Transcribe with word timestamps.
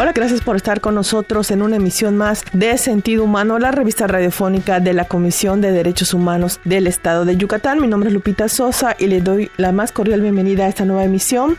Hola, 0.00 0.12
gracias 0.12 0.42
por 0.42 0.54
estar 0.54 0.80
con 0.80 0.94
nosotros 0.94 1.50
en 1.50 1.60
una 1.60 1.74
emisión 1.74 2.16
más 2.16 2.44
de 2.52 2.78
Sentido 2.78 3.24
Humano, 3.24 3.58
la 3.58 3.72
revista 3.72 4.06
radiofónica 4.06 4.78
de 4.78 4.92
la 4.92 5.06
Comisión 5.06 5.60
de 5.60 5.72
Derechos 5.72 6.14
Humanos 6.14 6.60
del 6.64 6.86
Estado 6.86 7.24
de 7.24 7.36
Yucatán. 7.36 7.80
Mi 7.80 7.88
nombre 7.88 8.08
es 8.08 8.14
Lupita 8.14 8.48
Sosa 8.48 8.94
y 8.96 9.08
le 9.08 9.20
doy 9.20 9.50
la 9.56 9.72
más 9.72 9.90
cordial 9.90 10.20
bienvenida 10.20 10.66
a 10.66 10.68
esta 10.68 10.84
nueva 10.84 11.02
emisión. 11.02 11.58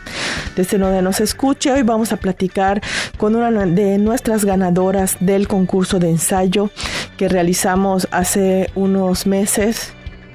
Desde 0.56 0.78
donde 0.78 1.02
nos 1.02 1.20
escuche, 1.20 1.70
hoy 1.70 1.82
vamos 1.82 2.12
a 2.12 2.16
platicar 2.16 2.80
con 3.18 3.36
una 3.36 3.50
de 3.66 3.98
nuestras 3.98 4.46
ganadoras 4.46 5.18
del 5.20 5.46
concurso 5.46 5.98
de 5.98 6.08
ensayo 6.08 6.70
que 7.18 7.28
realizamos 7.28 8.08
hace 8.10 8.70
unos 8.74 9.26
meses 9.26 9.92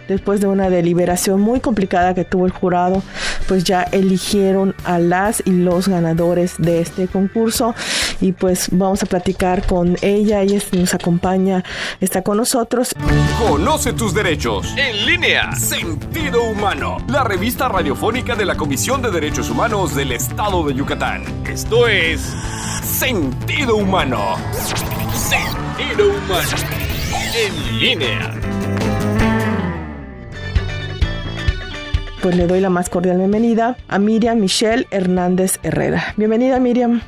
después 0.07 0.41
de 0.41 0.47
una 0.47 0.69
deliberación 0.69 1.41
muy 1.41 1.59
complicada 1.59 2.13
que 2.13 2.25
tuvo 2.25 2.45
el 2.45 2.51
jurado, 2.51 3.03
pues 3.47 3.63
ya 3.63 3.83
eligieron 3.83 4.75
a 4.83 4.99
las 4.99 5.41
y 5.45 5.51
los 5.51 5.87
ganadores 5.87 6.55
de 6.57 6.81
este 6.81 7.07
concurso 7.07 7.75
y 8.21 8.31
pues 8.31 8.69
vamos 8.71 9.03
a 9.03 9.05
platicar 9.05 9.65
con 9.65 9.97
ella, 10.01 10.41
ella 10.41 10.59
nos 10.71 10.93
acompaña, 10.93 11.63
está 11.99 12.21
con 12.21 12.37
nosotros. 12.37 12.93
Conoce 13.39 13.93
tus 13.93 14.13
derechos 14.13 14.73
en 14.77 15.05
línea, 15.05 15.51
Sentido 15.53 16.43
Humano, 16.43 16.97
la 17.07 17.23
revista 17.23 17.67
radiofónica 17.67 18.35
de 18.35 18.45
la 18.45 18.55
Comisión 18.55 19.01
de 19.01 19.11
Derechos 19.11 19.49
Humanos 19.49 19.95
del 19.95 20.11
Estado 20.11 20.63
de 20.63 20.73
Yucatán. 20.73 21.23
Esto 21.47 21.87
es 21.87 22.21
Sentido 22.83 23.75
Humano. 23.75 24.35
Sentido 25.13 26.09
Humano 26.09 26.95
en 27.35 27.79
línea. 27.79 28.84
Pues 32.25 32.37
le 32.37 32.47
doy 32.47 32.59
la 32.59 32.71
más 32.71 32.89
cordial 32.89 33.19
bienvenida 33.19 33.77
a 33.87 33.99
Miriam 33.99 34.39
Michelle 34.39 34.87
Hernández 34.89 35.59
Herrera. 35.61 36.15
Bienvenida 36.17 36.59
Miriam. 36.59 37.01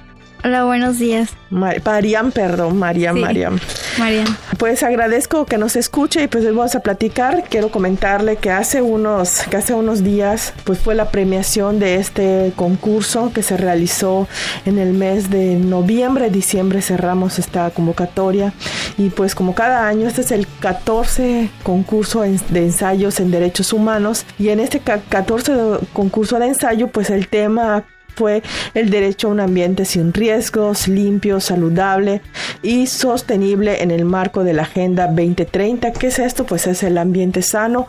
Hola, 0.44 0.66
buenos 0.66 1.00
días. 1.00 1.32
Mariam, 1.50 2.32
perdón, 2.32 2.78
Mariam, 2.78 3.20
Mariam. 3.20 3.58
Mariam. 3.98 4.28
Pues 4.58 4.82
agradezco 4.82 5.46
que 5.46 5.60
nos 5.60 5.76
escuche 5.76 6.24
y 6.24 6.28
pues 6.28 6.44
hoy 6.44 6.56
vamos 6.56 6.74
a 6.74 6.80
platicar. 6.80 7.44
Quiero 7.48 7.70
comentarle 7.70 8.38
que 8.38 8.50
hace 8.50 8.82
unos, 8.82 9.42
que 9.52 9.58
hace 9.58 9.76
unos 9.76 10.04
días 10.04 10.52
pues 10.64 10.80
fue 10.80 10.96
la 10.96 11.12
premiación 11.12 11.78
de 11.78 11.98
este 11.98 12.54
concurso 12.56 13.32
que 13.32 13.44
se 13.44 13.56
realizó 13.56 14.28
en 14.66 14.80
el 14.80 14.94
mes 14.94 15.30
de 15.30 15.58
noviembre, 15.58 16.32
diciembre 16.32 16.82
cerramos 16.82 17.38
esta 17.38 17.70
convocatoria 17.70 18.52
y 18.98 19.10
pues 19.10 19.36
como 19.36 19.54
cada 19.54 19.88
año 19.88 20.08
este 20.08 20.22
es 20.22 20.32
el 20.32 20.48
14 20.60 21.52
concurso 21.62 22.22
de 22.22 22.60
ensayos 22.60 23.20
en 23.20 23.30
derechos 23.30 23.74
humanos 23.74 24.26
y 24.40 24.50
en 24.50 24.60
este 24.60 24.80
14 24.80 25.54
concurso 25.94 26.40
de 26.40 26.48
ensayo 26.48 26.88
pues 26.88 27.12
el 27.12 27.28
tema 27.28 27.86
fue 28.18 28.42
el 28.74 28.90
derecho 28.90 29.28
a 29.28 29.32
un 29.32 29.40
ambiente 29.40 29.86
sin 29.86 30.12
riesgos, 30.12 30.88
limpio, 30.88 31.40
saludable 31.40 32.22
y 32.64 32.88
sostenible 32.88 33.84
en 33.84 33.92
el 33.92 34.06
marco 34.06 34.44
de 34.44 34.54
la 34.54 34.64
Agenda 34.64 35.06
2030. 35.06 35.94
¿Qué 35.94 36.08
es 36.08 36.18
esto? 36.18 36.46
Pues 36.46 36.66
es 36.66 36.82
el 36.82 36.98
ambiente 36.98 37.44
sano 37.44 37.86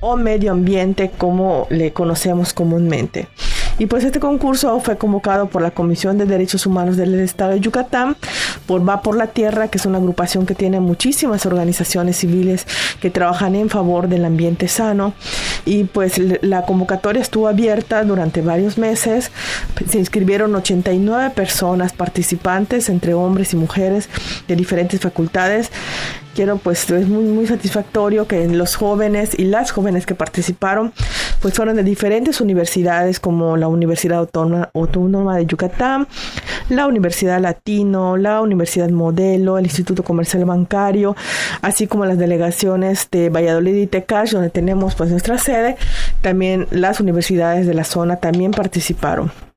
o 0.00 0.16
medio 0.16 0.52
ambiente 0.52 1.10
como 1.16 1.66
le 1.70 1.92
conocemos 1.94 2.52
comúnmente. 2.52 3.28
Y 3.82 3.86
pues 3.86 4.04
este 4.04 4.20
concurso 4.20 4.78
fue 4.78 4.96
convocado 4.96 5.48
por 5.48 5.60
la 5.60 5.72
Comisión 5.72 6.16
de 6.16 6.24
Derechos 6.24 6.66
Humanos 6.66 6.96
del 6.96 7.18
Estado 7.18 7.50
de 7.50 7.58
Yucatán, 7.58 8.16
por 8.64 8.88
Va 8.88 9.02
por 9.02 9.16
la 9.16 9.26
Tierra, 9.26 9.66
que 9.66 9.78
es 9.78 9.86
una 9.86 9.98
agrupación 9.98 10.46
que 10.46 10.54
tiene 10.54 10.78
muchísimas 10.78 11.46
organizaciones 11.46 12.18
civiles 12.18 12.64
que 13.00 13.10
trabajan 13.10 13.56
en 13.56 13.70
favor 13.70 14.06
del 14.06 14.24
ambiente 14.24 14.68
sano. 14.68 15.14
Y 15.64 15.82
pues 15.82 16.20
la 16.42 16.62
convocatoria 16.62 17.20
estuvo 17.20 17.48
abierta 17.48 18.04
durante 18.04 18.40
varios 18.40 18.78
meses. 18.78 19.32
Se 19.90 19.98
inscribieron 19.98 20.54
89 20.54 21.30
personas 21.30 21.92
participantes, 21.92 22.88
entre 22.88 23.14
hombres 23.14 23.52
y 23.52 23.56
mujeres 23.56 24.08
de 24.46 24.54
diferentes 24.54 25.00
facultades 25.00 25.72
quiero 26.34 26.56
pues 26.56 26.88
es 26.90 27.08
muy 27.08 27.24
muy 27.24 27.46
satisfactorio 27.46 28.26
que 28.26 28.46
los 28.48 28.76
jóvenes 28.76 29.38
y 29.38 29.44
las 29.44 29.70
jóvenes 29.70 30.06
que 30.06 30.14
participaron 30.14 30.92
pues 31.42 31.54
fueron 31.54 31.76
de 31.76 31.82
diferentes 31.82 32.40
universidades 32.40 33.20
como 33.20 33.56
la 33.56 33.68
Universidad 33.68 34.20
Autónoma, 34.20 34.70
Autónoma 34.72 35.36
de 35.36 35.46
Yucatán, 35.46 36.06
la 36.68 36.86
Universidad 36.86 37.40
Latino, 37.40 38.16
la 38.16 38.40
Universidad 38.40 38.88
Modelo, 38.90 39.58
el 39.58 39.64
Instituto 39.64 40.04
Comercial 40.04 40.44
Bancario, 40.44 41.16
así 41.60 41.88
como 41.88 42.06
las 42.06 42.16
delegaciones 42.16 43.08
de 43.10 43.28
Valladolid 43.28 43.74
y 43.74 43.86
Tecash, 43.88 44.30
donde 44.30 44.50
tenemos 44.50 44.94
pues 44.94 45.10
nuestra 45.10 45.36
sede, 45.36 45.76
también 46.20 46.68
las 46.70 47.00
universidades 47.00 47.66
de 47.66 47.74
la 47.74 47.84
zona 47.84 48.16
también 48.16 48.52
participaron. 48.52 49.51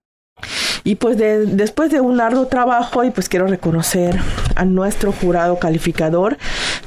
Y 0.86 0.96
pues 0.96 1.18
después 1.18 1.90
de 1.90 2.00
un 2.00 2.22
arduo 2.22 2.46
trabajo, 2.46 3.04
y 3.04 3.10
pues 3.10 3.28
quiero 3.28 3.48
reconocer 3.48 4.20
a 4.56 4.66
nuestro 4.66 5.12
jurado 5.12 5.58
calificador, 5.58 6.38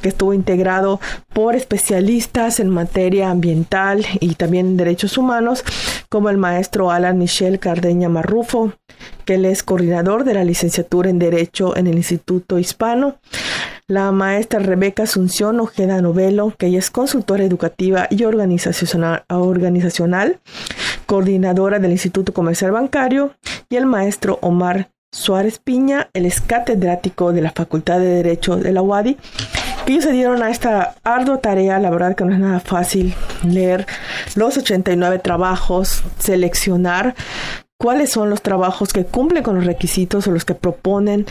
que 0.01 0.07
estuvo 0.07 0.33
integrado 0.33 1.01
por 1.33 1.57
especialistas 1.57 2.61
en 2.61 2.69
materia 2.69 3.29
ambiental 3.29 4.05
y 4.21 4.35
también 4.35 4.67
en 4.67 4.77
derechos 4.77 5.17
humanos, 5.17 5.65
como 6.07 6.29
el 6.29 6.37
maestro 6.37 6.91
Alan 6.91 7.17
Michel 7.17 7.59
Cardeña 7.59 8.07
Marrufo, 8.07 8.71
que 9.25 9.35
él 9.35 9.43
es 9.43 9.63
coordinador 9.63 10.23
de 10.23 10.33
la 10.33 10.45
licenciatura 10.45 11.09
en 11.09 11.19
Derecho 11.19 11.75
en 11.75 11.87
el 11.87 11.97
Instituto 11.97 12.57
Hispano, 12.57 13.17
la 13.87 14.13
maestra 14.13 14.59
Rebeca 14.59 15.03
Asunción 15.03 15.59
Ojeda 15.59 16.01
Novelo, 16.01 16.53
que 16.57 16.67
ella 16.67 16.79
es 16.79 16.89
consultora 16.89 17.43
educativa 17.43 18.07
y 18.09 18.23
organizacional 18.23 20.39
coordinadora 21.09 21.79
del 21.79 21.89
Instituto 21.89 22.35
Comercial 22.35 22.69
Bancario, 22.69 23.31
y 23.67 23.77
el 23.77 23.87
maestro 23.87 24.37
Omar 24.43 24.91
Suárez 25.11 25.57
Piña, 25.57 26.11
el 26.13 26.27
es 26.27 26.39
catedrático 26.39 27.33
de 27.33 27.41
la 27.41 27.49
Facultad 27.49 27.97
de 27.97 28.05
Derecho 28.05 28.57
de 28.57 28.71
la 28.71 28.83
UADI, 28.83 29.17
que 29.87 29.93
ellos 29.93 30.03
se 30.03 30.11
dieron 30.11 30.43
a 30.43 30.51
esta 30.51 30.93
ardua 31.03 31.41
tarea, 31.41 31.79
la 31.79 31.89
verdad 31.89 32.15
que 32.15 32.25
no 32.25 32.33
es 32.33 32.37
nada 32.37 32.59
fácil 32.59 33.15
leer 33.43 33.87
los 34.35 34.55
89 34.55 35.17
trabajos, 35.17 36.03
seleccionar 36.19 37.15
cuáles 37.81 38.09
son 38.09 38.29
los 38.29 38.41
trabajos 38.41 38.91
que 38.91 39.05
cumplen 39.05 39.41
con 39.41 39.55
los 39.55 39.65
requisitos 39.65 40.27
o 40.27 40.31
los 40.31 40.43
que 40.43 40.53
proponen 40.53 41.25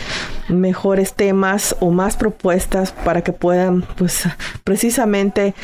mejores 0.48 1.12
temas 1.12 1.76
o 1.78 1.90
más 1.90 2.16
propuestas 2.16 2.92
para 2.92 3.20
que 3.20 3.34
puedan 3.34 3.82
pues 3.98 4.22
precisamente 4.64 5.54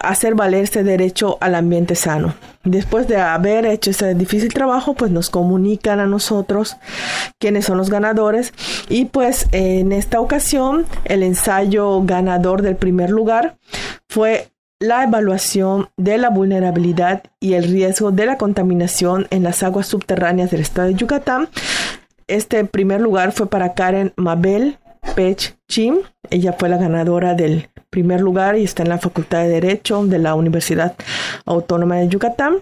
hacer 0.00 0.34
valer 0.34 0.64
este 0.64 0.84
derecho 0.84 1.38
al 1.40 1.54
ambiente 1.54 1.94
sano. 1.94 2.34
Después 2.62 3.08
de 3.08 3.16
haber 3.16 3.64
hecho 3.64 3.90
ese 3.90 4.14
difícil 4.14 4.52
trabajo, 4.52 4.92
pues 4.92 5.10
nos 5.10 5.30
comunican 5.30 5.98
a 5.98 6.06
nosotros 6.06 6.76
quiénes 7.38 7.64
son 7.64 7.78
los 7.78 7.88
ganadores 7.88 8.52
y 8.90 9.06
pues 9.06 9.48
en 9.52 9.92
esta 9.92 10.20
ocasión 10.20 10.84
el 11.06 11.22
ensayo 11.22 12.02
ganador 12.02 12.60
del 12.60 12.76
primer 12.76 13.08
lugar 13.08 13.56
fue 14.10 14.50
la 14.80 15.02
evaluación 15.02 15.88
de 15.96 16.18
la 16.18 16.30
vulnerabilidad 16.30 17.24
y 17.40 17.54
el 17.54 17.64
riesgo 17.64 18.12
de 18.12 18.26
la 18.26 18.38
contaminación 18.38 19.26
en 19.30 19.42
las 19.42 19.62
aguas 19.62 19.88
subterráneas 19.88 20.50
del 20.50 20.60
estado 20.60 20.88
de 20.88 20.94
Yucatán. 20.94 21.48
Este 22.28 22.64
primer 22.64 23.00
lugar 23.00 23.32
fue 23.32 23.48
para 23.48 23.74
Karen 23.74 24.12
Mabel 24.16 24.78
Pech 25.16 25.56
Chim. 25.68 25.96
Ella 26.30 26.52
fue 26.52 26.68
la 26.68 26.76
ganadora 26.76 27.34
del 27.34 27.70
primer 27.90 28.20
lugar 28.20 28.56
y 28.56 28.64
está 28.64 28.84
en 28.84 28.90
la 28.90 28.98
Facultad 28.98 29.42
de 29.42 29.48
Derecho 29.48 30.04
de 30.06 30.18
la 30.18 30.34
Universidad 30.34 30.94
Autónoma 31.44 31.96
de 31.96 32.08
Yucatán. 32.08 32.58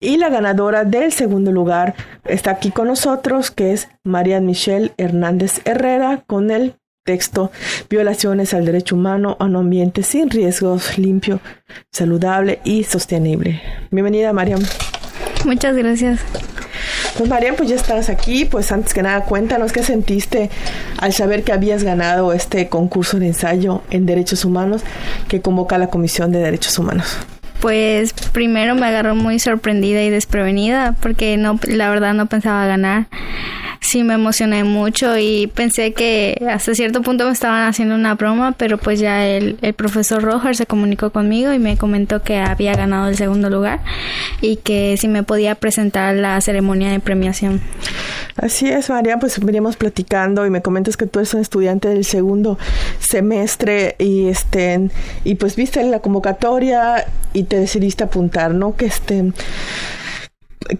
Y 0.00 0.16
la 0.18 0.28
ganadora 0.28 0.84
del 0.84 1.12
segundo 1.12 1.50
lugar 1.50 1.94
está 2.24 2.52
aquí 2.52 2.70
con 2.70 2.88
nosotros, 2.88 3.50
que 3.50 3.72
es 3.72 3.88
María 4.04 4.40
Michelle 4.40 4.92
Hernández 4.96 5.60
Herrera, 5.64 6.22
con 6.26 6.50
el 6.50 6.74
texto 7.08 7.50
Violaciones 7.88 8.52
al 8.52 8.66
derecho 8.66 8.94
humano 8.94 9.38
a 9.40 9.46
un 9.46 9.56
ambiente 9.56 10.02
sin 10.02 10.28
riesgos, 10.28 10.98
limpio, 10.98 11.40
saludable 11.90 12.60
y 12.64 12.84
sostenible. 12.84 13.62
Bienvenida, 13.90 14.34
Mariam. 14.34 14.60
Muchas 15.46 15.74
gracias. 15.74 16.20
Pues 17.16 17.30
Mariam, 17.30 17.56
pues 17.56 17.70
ya 17.70 17.76
estás 17.76 18.10
aquí. 18.10 18.44
Pues 18.44 18.70
antes 18.72 18.92
que 18.92 19.00
nada, 19.00 19.24
cuéntanos 19.24 19.72
qué 19.72 19.82
sentiste 19.82 20.50
al 20.98 21.14
saber 21.14 21.44
que 21.44 21.52
habías 21.52 21.82
ganado 21.82 22.34
este 22.34 22.68
concurso 22.68 23.18
de 23.18 23.28
ensayo 23.28 23.80
en 23.88 24.04
derechos 24.04 24.44
humanos 24.44 24.82
que 25.28 25.40
convoca 25.40 25.78
la 25.78 25.86
Comisión 25.86 26.30
de 26.30 26.40
Derechos 26.40 26.78
Humanos. 26.78 27.16
Pues 27.62 28.12
primero 28.12 28.74
me 28.74 28.86
agarró 28.86 29.14
muy 29.14 29.38
sorprendida 29.38 30.02
y 30.02 30.10
desprevenida 30.10 30.94
porque 31.00 31.38
no, 31.38 31.58
la 31.68 31.88
verdad 31.88 32.12
no 32.12 32.26
pensaba 32.26 32.66
ganar 32.66 33.06
sí 33.80 34.04
me 34.04 34.14
emocioné 34.14 34.64
mucho 34.64 35.16
y 35.16 35.46
pensé 35.48 35.92
que 35.92 36.40
hasta 36.50 36.74
cierto 36.74 37.02
punto 37.02 37.24
me 37.24 37.32
estaban 37.32 37.66
haciendo 37.66 37.94
una 37.94 38.14
broma, 38.14 38.52
pero 38.52 38.78
pues 38.78 39.00
ya 39.00 39.26
el, 39.26 39.58
el 39.62 39.74
profesor 39.74 40.22
Roger 40.22 40.56
se 40.56 40.66
comunicó 40.66 41.10
conmigo 41.10 41.52
y 41.52 41.58
me 41.58 41.76
comentó 41.76 42.22
que 42.22 42.38
había 42.38 42.74
ganado 42.74 43.08
el 43.08 43.16
segundo 43.16 43.50
lugar 43.50 43.80
y 44.40 44.56
que 44.56 44.96
si 44.96 45.08
me 45.08 45.22
podía 45.22 45.54
presentar 45.54 46.14
la 46.14 46.40
ceremonia 46.40 46.90
de 46.90 47.00
premiación. 47.00 47.60
Así 48.36 48.68
es, 48.68 48.88
María, 48.88 49.18
pues 49.18 49.40
veníamos 49.40 49.76
platicando 49.76 50.46
y 50.46 50.50
me 50.50 50.62
comentas 50.62 50.96
que 50.96 51.06
tú 51.06 51.18
eres 51.18 51.34
un 51.34 51.40
estudiante 51.40 51.88
del 51.88 52.04
segundo 52.04 52.56
semestre 53.00 53.96
y 53.98 54.28
este 54.28 54.90
y 55.24 55.34
pues 55.34 55.56
viste 55.56 55.82
la 55.82 55.98
convocatoria 55.98 57.04
y 57.32 57.44
te 57.44 57.58
decidiste 57.58 58.04
apuntar, 58.04 58.54
¿no? 58.54 58.76
Que 58.76 58.86
este 58.86 59.32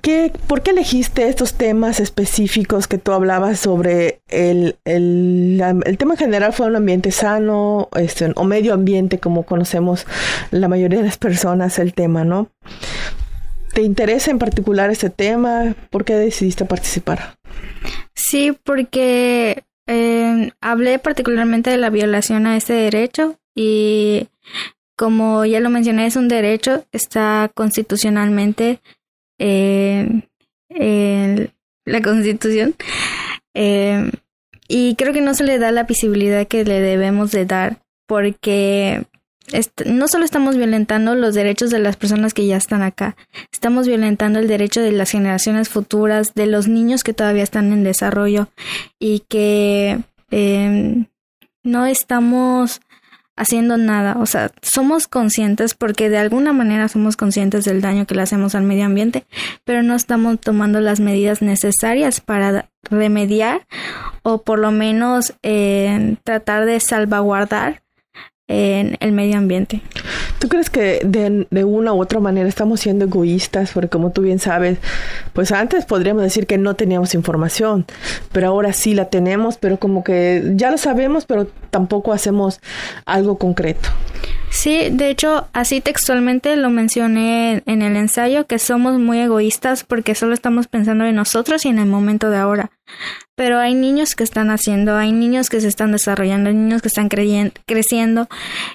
¿qué, 0.02 0.32
¿por 0.46 0.62
qué 0.62 0.70
elegiste 0.70 1.28
estos 1.28 1.54
temas 1.54 2.00
específicos 2.00 2.86
que 2.86 2.98
tú 2.98 3.12
hablabas 3.12 3.60
sobre 3.60 4.20
el, 4.28 4.76
el, 4.84 5.62
el 5.84 5.98
tema 5.98 6.16
general 6.16 6.52
fue 6.52 6.66
un 6.66 6.76
ambiente 6.76 7.10
sano 7.10 7.88
este, 7.96 8.32
o 8.36 8.44
medio 8.44 8.74
ambiente 8.74 9.18
como 9.18 9.44
conocemos 9.44 10.06
la 10.50 10.68
mayoría 10.68 10.98
de 10.98 11.06
las 11.06 11.18
personas 11.18 11.78
el 11.78 11.94
tema, 11.94 12.24
¿no? 12.24 12.48
¿Te 13.72 13.82
interesa 13.82 14.30
en 14.30 14.38
particular 14.38 14.90
este 14.90 15.10
tema? 15.10 15.74
¿Por 15.90 16.04
qué 16.04 16.14
decidiste 16.14 16.64
participar? 16.64 17.36
Sí, 18.14 18.56
porque 18.64 19.64
eh, 19.86 20.50
hablé 20.60 20.98
particularmente 20.98 21.70
de 21.70 21.76
la 21.76 21.90
violación 21.90 22.46
a 22.46 22.56
este 22.56 22.72
derecho 22.72 23.38
y 23.54 24.28
como 24.96 25.44
ya 25.44 25.60
lo 25.60 25.70
mencioné, 25.70 26.06
es 26.06 26.16
un 26.16 26.26
derecho, 26.26 26.84
está 26.90 27.52
constitucionalmente 27.54 28.80
eh, 29.38 30.22
la 31.84 32.02
constitución 32.02 32.74
eh, 33.54 34.10
y 34.68 34.94
creo 34.96 35.12
que 35.12 35.20
no 35.20 35.34
se 35.34 35.44
le 35.44 35.58
da 35.58 35.72
la 35.72 35.84
visibilidad 35.84 36.46
que 36.46 36.64
le 36.64 36.80
debemos 36.80 37.32
de 37.32 37.46
dar 37.46 37.78
porque 38.06 39.06
no 39.86 40.08
solo 40.08 40.24
estamos 40.24 40.56
violentando 40.56 41.14
los 41.14 41.34
derechos 41.34 41.70
de 41.70 41.78
las 41.78 41.96
personas 41.96 42.34
que 42.34 42.46
ya 42.46 42.56
están 42.56 42.82
acá, 42.82 43.16
estamos 43.52 43.86
violentando 43.86 44.38
el 44.38 44.48
derecho 44.48 44.82
de 44.82 44.92
las 44.92 45.10
generaciones 45.10 45.68
futuras, 45.70 46.34
de 46.34 46.46
los 46.46 46.68
niños 46.68 47.02
que 47.02 47.14
todavía 47.14 47.42
están 47.42 47.72
en 47.72 47.84
desarrollo 47.84 48.48
y 48.98 49.20
que 49.28 50.00
eh, 50.30 51.06
no 51.62 51.86
estamos 51.86 52.80
haciendo 53.38 53.76
nada. 53.78 54.16
O 54.18 54.26
sea, 54.26 54.50
somos 54.60 55.08
conscientes 55.08 55.74
porque 55.74 56.10
de 56.10 56.18
alguna 56.18 56.52
manera 56.52 56.88
somos 56.88 57.16
conscientes 57.16 57.64
del 57.64 57.80
daño 57.80 58.06
que 58.06 58.14
le 58.14 58.22
hacemos 58.22 58.54
al 58.54 58.64
medio 58.64 58.84
ambiente, 58.84 59.24
pero 59.64 59.82
no 59.82 59.94
estamos 59.94 60.38
tomando 60.40 60.80
las 60.80 61.00
medidas 61.00 61.40
necesarias 61.40 62.20
para 62.20 62.68
remediar 62.82 63.66
o 64.22 64.42
por 64.42 64.58
lo 64.58 64.70
menos 64.70 65.34
eh, 65.42 66.16
tratar 66.24 66.66
de 66.66 66.80
salvaguardar 66.80 67.82
en 68.48 68.96
el 69.00 69.12
medio 69.12 69.36
ambiente. 69.36 69.82
¿Tú 70.38 70.48
crees 70.48 70.70
que 70.70 71.00
de, 71.04 71.46
de, 71.50 71.64
una 71.64 71.92
u 71.92 72.00
otra 72.00 72.18
manera 72.18 72.48
estamos 72.48 72.80
siendo 72.80 73.04
egoístas? 73.04 73.72
Porque 73.72 73.88
como 73.88 74.10
tú 74.10 74.22
bien 74.22 74.38
sabes, 74.38 74.78
pues 75.34 75.52
antes 75.52 75.84
podríamos 75.84 76.22
decir 76.22 76.46
que 76.46 76.56
no 76.56 76.74
teníamos 76.74 77.14
información, 77.14 77.84
pero 78.32 78.48
ahora 78.48 78.72
sí 78.72 78.94
la 78.94 79.10
tenemos, 79.10 79.58
pero 79.58 79.78
como 79.78 80.02
que 80.02 80.52
ya 80.54 80.70
lo 80.70 80.78
sabemos, 80.78 81.26
pero 81.26 81.46
tampoco 81.70 82.12
hacemos 82.12 82.60
algo 83.04 83.38
concreto. 83.38 83.90
Sí, 84.50 84.88
de 84.90 85.10
hecho, 85.10 85.46
así 85.52 85.80
textualmente 85.80 86.56
lo 86.56 86.70
mencioné 86.70 87.62
en 87.66 87.82
el 87.82 87.96
ensayo, 87.96 88.46
que 88.46 88.58
somos 88.58 88.98
muy 88.98 89.18
egoístas 89.18 89.84
porque 89.84 90.14
solo 90.14 90.32
estamos 90.32 90.68
pensando 90.68 91.04
en 91.04 91.14
nosotros 91.14 91.66
y 91.66 91.68
en 91.68 91.78
el 91.78 91.86
momento 91.86 92.30
de 92.30 92.38
ahora. 92.38 92.70
Pero 93.36 93.58
hay 93.58 93.74
niños 93.74 94.16
que 94.16 94.24
están 94.24 94.50
haciendo, 94.50 94.96
hay 94.96 95.12
niños 95.12 95.48
que 95.48 95.60
se 95.60 95.68
están 95.68 95.92
desarrollando, 95.92 96.50
hay 96.50 96.56
niños 96.56 96.82
que 96.82 96.88
están 96.88 97.08
creciendo 97.08 98.28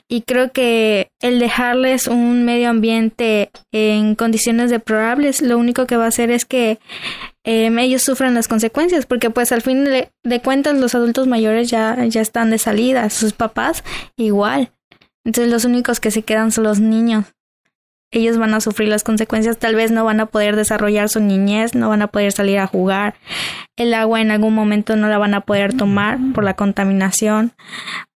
y 0.08 0.22
creo 0.22 0.52
que 0.52 1.10
el 1.22 1.40
dejarles 1.40 2.08
un 2.08 2.46
medio 2.46 2.70
ambiente 2.70 3.52
en 3.72 4.16
condiciones 4.16 4.70
deplorables 4.70 5.42
lo 5.42 5.58
único 5.58 5.86
que 5.86 5.98
va 5.98 6.06
a 6.06 6.10
hacer 6.10 6.32
es 6.32 6.46
que 6.46 6.80
eh, 7.44 7.70
ellos 7.78 8.04
sufran 8.04 8.34
las 8.34 8.48
consecuencias 8.48 9.06
porque 9.06 9.30
pues 9.30 9.52
al 9.52 9.62
fin 9.62 9.84
de, 9.84 10.10
de 10.24 10.40
cuentas 10.42 10.78
los 10.78 10.96
adultos 10.96 11.28
mayores 11.28 11.70
ya, 11.70 12.06
ya 12.06 12.22
están 12.22 12.50
de 12.50 12.58
salida, 12.58 13.10
sus 13.10 13.34
papás 13.34 13.84
igual. 14.16 14.72
Entonces 15.26 15.52
los 15.52 15.66
únicos 15.66 16.00
que 16.00 16.12
se 16.12 16.24
quedan 16.24 16.52
son 16.52 16.66
los 16.66 16.80
niños. 16.80 17.26
Ellos 18.14 18.38
van 18.38 18.54
a 18.54 18.62
sufrir 18.62 18.88
las 18.88 19.04
consecuencias, 19.04 19.58
tal 19.58 19.76
vez 19.76 19.92
no 19.92 20.06
van 20.06 20.20
a 20.20 20.28
poder 20.28 20.56
desarrollar 20.56 21.10
su 21.10 21.20
niñez, 21.20 21.76
no 21.76 21.90
van 21.90 22.04
a 22.04 22.08
poder 22.08 22.32
salir 22.32 22.60
a 22.60 22.68
jugar, 22.68 23.16
el 23.76 23.94
agua 23.94 24.22
en 24.22 24.32
algún 24.32 24.54
momento 24.54 24.96
no 24.96 25.10
la 25.10 25.18
van 25.18 25.34
a 25.34 25.42
poder 25.42 25.76
tomar 25.76 26.20
por 26.34 26.44
la 26.44 26.56
contaminación, 26.56 27.54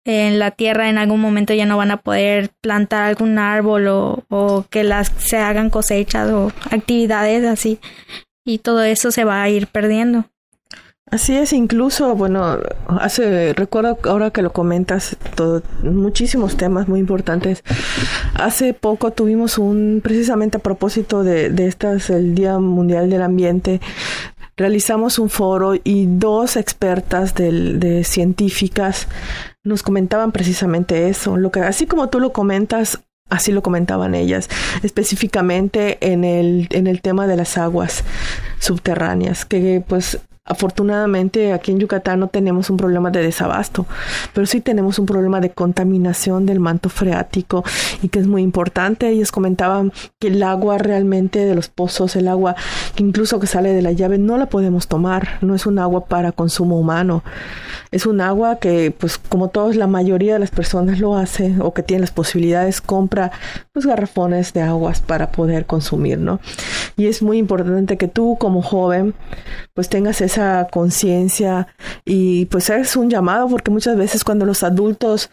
en 0.06 0.40
la 0.40 0.52
tierra 0.52 0.88
en 0.90 0.98
algún 0.98 1.20
momento 1.20 1.54
ya 1.54 1.66
no 1.66 1.76
van 1.76 1.92
a 1.92 1.98
poder 1.98 2.52
plantar 2.62 3.04
algún 3.04 3.40
árbol 3.40 3.88
o, 3.88 4.24
o 4.30 4.66
que 4.70 4.84
las 4.84 5.12
se 5.18 5.38
hagan 5.38 5.70
cosechas 5.70 6.32
o 6.32 6.54
actividades 6.72 7.44
así 7.44 7.80
y 8.46 8.60
todo 8.60 8.84
eso 8.84 9.12
se 9.12 9.26
va 9.26 9.44
a 9.44 9.50
ir 9.50 9.68
perdiendo. 9.68 10.26
Así 11.10 11.38
es, 11.38 11.54
incluso, 11.54 12.16
bueno, 12.16 12.60
hace, 12.88 13.54
recuerdo 13.54 13.98
ahora 14.04 14.32
que 14.32 14.42
lo 14.42 14.52
comentas, 14.52 15.16
todo, 15.36 15.64
muchísimos 15.82 16.58
temas 16.58 16.90
muy 16.90 17.00
importantes. 17.00 17.64
Hace 18.34 18.74
poco 18.74 19.12
tuvimos 19.12 19.58
un, 19.58 20.02
precisamente 20.04 20.58
a 20.58 20.60
propósito 20.60 21.24
de, 21.24 21.50
de 21.50 21.68
estas, 21.68 22.10
el 22.10 22.36
Día 22.36 22.60
Mundial 22.60 23.10
del 23.10 23.22
Ambiente, 23.22 23.80
realizamos 24.58 25.18
un 25.18 25.30
foro 25.30 25.76
y 25.82 26.08
dos 26.08 26.58
expertas 26.58 27.36
de 27.36 28.04
científicas 28.04 29.08
nos 29.64 29.84
comentaban 29.84 30.32
precisamente 30.32 31.10
eso, 31.10 31.38
lo 31.38 31.52
que, 31.52 31.60
así 31.60 31.86
como 31.86 32.10
tú 32.10 32.20
lo 32.20 32.34
comentas, 32.34 33.00
Así 33.30 33.52
lo 33.52 33.62
comentaban 33.62 34.16
ellas, 34.16 34.50
específicamente 34.84 35.98
en 36.00 36.24
el, 36.24 36.70
en 36.72 36.88
el 36.88 37.02
tema 37.02 37.28
de 37.28 37.36
las 37.36 37.58
aguas 37.58 38.06
subterráneas, 38.60 39.44
que 39.44 39.84
pues 39.86 40.22
Afortunadamente 40.48 41.52
aquí 41.52 41.72
en 41.72 41.80
Yucatán 41.80 42.22
no 42.22 42.28
tenemos 42.30 42.70
un 42.70 42.78
problema 42.78 43.12
de 43.12 43.22
desabasto, 43.22 43.86
pero 44.34 44.48
sí 44.48 44.62
tenemos 44.62 44.98
un 44.98 45.06
problema 45.06 45.42
de 45.42 45.52
contaminación 45.52 46.46
del 46.46 46.60
manto 46.60 46.90
freático 46.90 47.64
y 48.02 48.08
que 48.08 48.20
es 48.20 48.28
muy 48.28 48.42
importante. 48.42 49.10
Ellos 49.10 49.32
comentaban 49.32 49.92
que 50.20 50.28
el 50.28 50.42
agua 50.42 50.78
realmente 50.78 51.46
de 51.46 51.54
los 51.54 51.68
pozos, 51.68 52.16
el 52.16 52.28
agua 52.28 52.56
que 52.96 53.04
incluso 53.04 53.40
que 53.40 53.48
sale 53.48 53.74
de 53.74 53.82
la 53.82 53.92
llave, 53.92 54.18
no 54.18 54.38
la 54.38 54.48
podemos 54.48 54.88
tomar, 54.88 55.38
no 55.42 55.54
es 55.54 55.66
un 55.66 55.80
agua 55.80 56.06
para 56.06 56.32
consumo 56.32 56.80
humano. 56.80 57.24
Es 57.92 58.06
un 58.06 58.20
agua 58.20 58.58
que, 58.58 58.92
pues 58.98 59.18
como 59.18 59.48
todos, 59.50 59.76
la 59.76 59.88
mayoría 59.88 60.34
de 60.34 60.40
las 60.40 60.52
personas 60.52 61.00
lo 61.00 61.18
hace 61.18 61.56
o 61.60 61.74
que 61.74 61.84
tienen 61.84 62.02
las 62.02 62.12
posibilidades, 62.12 62.82
compra 62.82 63.32
pues 63.72 63.86
garrafones 63.86 64.54
de 64.54 64.62
aguas 64.62 65.02
para 65.02 65.32
poder 65.32 65.66
consumir, 65.66 66.18
¿no? 66.18 66.40
Y 66.98 67.08
es 67.08 67.22
muy 67.22 67.38
importante 67.38 67.98
que 67.98 68.08
tú 68.08 68.38
como 68.40 68.62
joven 68.62 69.14
pues 69.74 69.90
tengas 69.90 70.22
esa 70.22 70.37
conciencia 70.72 71.68
y 72.06 72.46
pues 72.46 72.70
es 72.70 72.96
un 72.96 73.10
llamado 73.10 73.48
porque 73.48 73.72
muchas 73.72 73.98
veces 73.98 74.24
cuando 74.24 74.46
los 74.46 74.64
adultos 74.64 75.30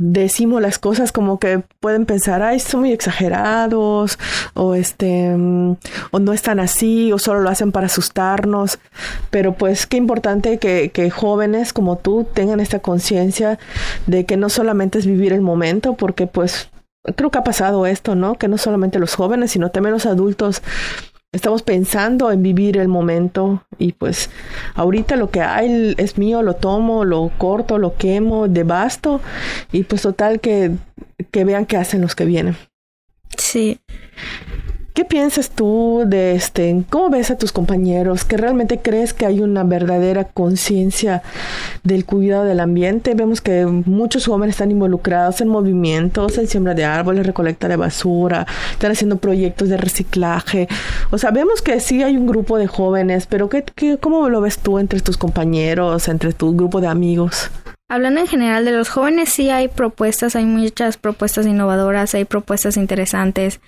decimos 0.00 0.62
las 0.62 0.78
cosas 0.78 1.12
como 1.12 1.38
que 1.38 1.62
pueden 1.78 2.06
pensar, 2.06 2.42
ay, 2.42 2.58
son 2.58 2.80
muy 2.80 2.92
exagerados, 2.92 4.18
o 4.54 4.74
este, 4.74 5.34
o 5.34 6.18
no 6.18 6.32
están 6.32 6.58
así, 6.58 7.12
o 7.12 7.18
solo 7.18 7.40
lo 7.40 7.50
hacen 7.50 7.70
para 7.70 7.86
asustarnos. 7.86 8.78
Pero 9.30 9.54
pues 9.54 9.86
qué 9.86 9.98
importante 9.98 10.58
que, 10.58 10.90
que 10.90 11.10
jóvenes 11.10 11.72
como 11.74 11.98
tú 11.98 12.26
tengan 12.32 12.60
esta 12.60 12.80
conciencia 12.80 13.58
de 14.06 14.24
que 14.24 14.38
no 14.38 14.48
solamente 14.48 14.98
es 14.98 15.06
vivir 15.06 15.34
el 15.34 15.42
momento, 15.42 15.94
porque 15.94 16.26
pues 16.26 16.70
creo 17.16 17.30
que 17.30 17.38
ha 17.38 17.44
pasado 17.44 17.86
esto, 17.86 18.14
¿no? 18.14 18.36
Que 18.36 18.48
no 18.48 18.56
solamente 18.56 18.98
los 18.98 19.14
jóvenes, 19.14 19.52
sino 19.52 19.70
también 19.70 19.92
los 19.92 20.06
adultos 20.06 20.62
estamos 21.32 21.62
pensando 21.62 22.32
en 22.32 22.42
vivir 22.42 22.76
el 22.76 22.88
momento 22.88 23.64
y 23.78 23.92
pues 23.92 24.30
ahorita 24.74 25.16
lo 25.16 25.30
que 25.30 25.40
hay 25.40 25.94
es 25.96 26.18
mío, 26.18 26.42
lo 26.42 26.54
tomo, 26.54 27.04
lo 27.04 27.30
corto, 27.38 27.78
lo 27.78 27.96
quemo, 27.96 28.48
devasto 28.48 29.20
y 29.72 29.84
pues 29.84 30.02
total 30.02 30.40
que, 30.40 30.72
que 31.30 31.44
vean 31.44 31.66
qué 31.66 31.76
hacen 31.76 32.00
los 32.00 32.14
que 32.14 32.24
vienen. 32.24 32.56
Sí. 33.36 33.80
¿Qué 34.92 35.04
piensas 35.04 35.50
tú 35.50 36.02
de 36.04 36.34
este? 36.34 36.84
¿Cómo 36.90 37.10
ves 37.10 37.30
a 37.30 37.38
tus 37.38 37.52
compañeros? 37.52 38.24
¿Que 38.24 38.36
realmente 38.36 38.80
crees 38.80 39.14
que 39.14 39.24
hay 39.24 39.40
una 39.40 39.62
verdadera 39.62 40.24
conciencia 40.24 41.22
del 41.84 42.04
cuidado 42.04 42.44
del 42.44 42.58
ambiente? 42.58 43.14
Vemos 43.14 43.40
que 43.40 43.66
muchos 43.66 44.26
jóvenes 44.26 44.54
están 44.56 44.72
involucrados 44.72 45.40
en 45.40 45.48
movimientos, 45.48 46.38
en 46.38 46.48
siembra 46.48 46.74
de 46.74 46.84
árboles, 46.84 47.24
recolecta 47.24 47.68
de 47.68 47.76
basura, 47.76 48.48
están 48.72 48.90
haciendo 48.90 49.18
proyectos 49.18 49.68
de 49.68 49.76
reciclaje. 49.76 50.66
O 51.10 51.18
sea, 51.18 51.30
vemos 51.30 51.62
que 51.62 51.78
sí 51.78 52.02
hay 52.02 52.16
un 52.16 52.26
grupo 52.26 52.58
de 52.58 52.66
jóvenes, 52.66 53.26
pero 53.26 53.48
¿qué, 53.48 53.62
qué, 53.62 53.96
¿cómo 53.96 54.28
lo 54.28 54.40
ves 54.40 54.58
tú 54.58 54.80
entre 54.80 55.00
tus 55.00 55.16
compañeros, 55.16 56.08
entre 56.08 56.32
tu 56.32 56.56
grupo 56.56 56.80
de 56.80 56.88
amigos? 56.88 57.50
Hablando 57.90 58.20
en 58.20 58.28
general 58.28 58.64
de 58.64 58.70
los 58.70 58.88
jóvenes, 58.88 59.30
sí 59.30 59.50
hay 59.50 59.66
propuestas, 59.66 60.36
hay 60.36 60.44
muchas 60.44 60.96
propuestas 60.96 61.44
innovadoras, 61.44 62.14
hay 62.14 62.24
propuestas 62.24 62.76
interesantes 62.76 63.60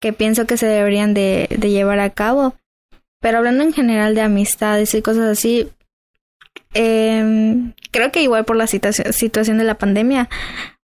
que 0.00 0.14
pienso 0.14 0.46
que 0.46 0.56
se 0.56 0.64
deberían 0.64 1.12
de, 1.12 1.46
llevar 1.60 2.00
a 2.00 2.08
cabo. 2.08 2.54
Pero 3.20 3.36
hablando 3.36 3.64
en 3.64 3.74
general 3.74 4.14
de 4.14 4.22
amistades 4.22 4.94
y 4.94 5.02
cosas 5.02 5.24
así, 5.24 5.68
em, 6.72 7.74
creo 7.90 8.10
que 8.12 8.22
igual 8.22 8.46
por 8.46 8.56
la 8.56 8.66
situación 8.66 9.58
de 9.58 9.64
la 9.64 9.74
pandemia, 9.74 10.30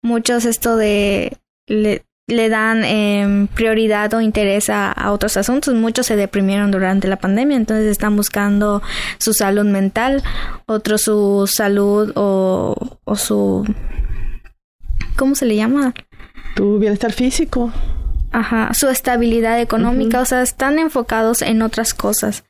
muchos 0.01 0.45
esto 0.45 0.77
de 0.77 1.37
dan 2.29 2.83
eh, 2.85 3.47
prioridad 3.55 4.13
o 4.15 4.21
interés 4.21 4.69
a, 4.69 5.13
otros 5.13 5.37
asuntos. 5.37 5.75
Muchos 5.75 6.07
se 6.07 6.17
deprimieron 6.17 6.71
durante 6.71 7.07
la 7.07 7.17
pandemia, 7.17 7.57
entonces 7.57 7.87
están 7.87 8.17
buscando 8.17 8.83
su 9.19 9.33
salud 9.33 9.65
mental, 9.65 10.23
otros 10.67 11.03
su 11.03 11.47
salud 11.47 12.13
o, 12.17 12.99
o 13.05 13.17
su... 13.17 13.65
¿Cómo 15.17 15.35
se 15.35 15.47
le 15.47 15.57
llama? 15.57 15.95
Tu 16.57 16.79
bienestar 16.79 17.13
físico. 17.13 17.73
ajá, 18.33 18.75
su 18.75 18.89
estabilidad 18.89 19.61
económica, 19.61 20.21
o 20.21 20.25
sea, 20.25 20.43
están 20.43 20.79
enfocados 20.79 21.43
en 21.43 21.63
otras 21.63 21.95
cosas. 21.95 22.45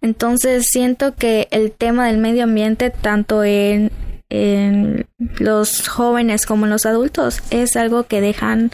Entonces 0.00 0.66
siento 0.70 1.16
que 1.16 1.48
el 1.50 1.72
tema 1.72 2.06
del 2.06 2.18
medio 2.18 2.44
ambiente, 2.44 2.90
tanto 2.90 3.42
en, 3.42 3.90
en 4.30 5.06
los 5.38 5.88
jóvenes 5.88 6.46
como 6.46 6.66
en 6.66 6.70
los 6.70 6.86
adultos, 6.86 7.42
es 7.50 7.76
algo 7.76 8.04
que 8.04 8.20
dejan 8.20 8.70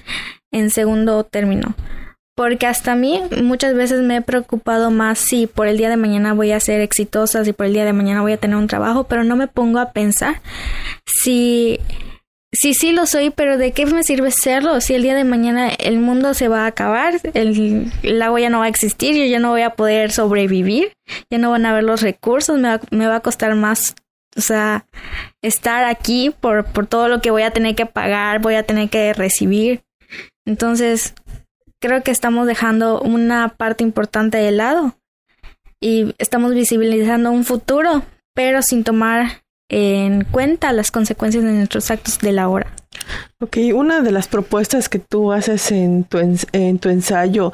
en 0.52 0.70
segundo 0.70 1.24
término. 1.24 1.74
Porque 2.34 2.66
hasta 2.66 2.92
a 2.92 2.96
mí 2.96 3.20
muchas 3.42 3.74
veces 3.74 4.00
me 4.02 4.16
he 4.16 4.22
preocupado 4.22 4.90
más 4.90 5.18
si 5.18 5.46
por 5.46 5.66
el 5.66 5.76
día 5.76 5.90
de 5.90 5.96
mañana 5.96 6.32
voy 6.32 6.52
a 6.52 6.60
ser 6.60 6.80
exitosa, 6.80 7.44
si 7.44 7.52
por 7.52 7.66
el 7.66 7.74
día 7.74 7.84
de 7.84 7.92
mañana 7.92 8.22
voy 8.22 8.32
a 8.32 8.38
tener 8.38 8.56
un 8.56 8.68
trabajo, 8.68 9.04
pero 9.04 9.22
no 9.24 9.36
me 9.36 9.48
pongo 9.48 9.78
a 9.78 9.92
pensar 9.92 10.40
si 11.04 11.78
Sí, 12.54 12.74
sí 12.74 12.92
lo 12.92 13.06
soy, 13.06 13.30
pero 13.30 13.56
¿de 13.56 13.72
qué 13.72 13.86
me 13.86 14.02
sirve 14.02 14.30
serlo? 14.30 14.78
Si 14.82 14.92
el 14.92 15.02
día 15.02 15.14
de 15.14 15.24
mañana 15.24 15.70
el 15.70 15.98
mundo 15.98 16.34
se 16.34 16.48
va 16.48 16.64
a 16.64 16.66
acabar, 16.66 17.14
el, 17.32 18.20
agua 18.22 18.40
ya 18.40 18.50
no 18.50 18.58
va 18.58 18.66
a 18.66 18.68
existir, 18.68 19.16
yo 19.16 19.24
ya 19.24 19.38
no 19.38 19.48
voy 19.48 19.62
a 19.62 19.70
poder 19.70 20.12
sobrevivir, 20.12 20.92
ya 21.30 21.38
no 21.38 21.50
van 21.50 21.64
a 21.64 21.70
haber 21.70 21.84
los 21.84 22.02
recursos, 22.02 22.58
me 22.58 22.68
va, 22.68 22.80
me 22.90 23.06
va 23.06 23.16
a 23.16 23.20
costar 23.20 23.54
más, 23.54 23.94
o 24.36 24.42
sea, 24.42 24.84
estar 25.40 25.84
aquí 25.84 26.30
por, 26.40 26.66
por 26.66 26.86
todo 26.86 27.08
lo 27.08 27.22
que 27.22 27.30
voy 27.30 27.42
a 27.42 27.52
tener 27.52 27.74
que 27.74 27.86
pagar, 27.86 28.40
voy 28.40 28.56
a 28.56 28.64
tener 28.64 28.90
que 28.90 29.14
recibir. 29.14 29.80
Entonces, 30.46 31.14
creo 31.80 32.02
que 32.02 32.10
estamos 32.10 32.46
dejando 32.46 33.00
una 33.00 33.48
parte 33.56 33.84
importante 33.84 34.38
de 34.38 34.52
lado 34.52 34.96
y 35.80 36.14
estamos 36.18 36.54
visibilizando 36.54 37.30
un 37.30 37.44
futuro, 37.44 38.02
pero 38.34 38.62
sin 38.62 38.84
tomar 38.84 39.42
en 39.68 40.24
cuenta 40.24 40.72
las 40.72 40.90
consecuencias 40.90 41.44
de 41.44 41.52
nuestros 41.52 41.90
actos 41.90 42.18
de 42.18 42.32
la 42.32 42.48
hora. 42.48 42.72
Ok, 43.40 43.56
una 43.74 44.00
de 44.02 44.12
las 44.12 44.28
propuestas 44.28 44.88
que 44.88 44.98
tú 44.98 45.32
haces 45.32 45.72
en 45.72 46.04
tu, 46.04 46.18
en 46.52 46.78
tu 46.78 46.88
ensayo 46.88 47.50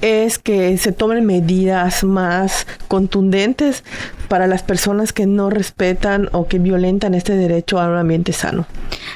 es 0.00 0.38
que 0.38 0.78
se 0.78 0.92
tomen 0.92 1.26
medidas 1.26 2.04
más 2.04 2.66
contundentes 2.88 3.84
para 4.28 4.46
las 4.46 4.62
personas 4.62 5.12
que 5.12 5.26
no 5.26 5.50
respetan 5.50 6.30
o 6.32 6.46
que 6.46 6.58
violentan 6.58 7.14
este 7.14 7.36
derecho 7.36 7.78
a 7.78 7.88
un 7.88 7.98
ambiente 7.98 8.32
sano. 8.32 8.66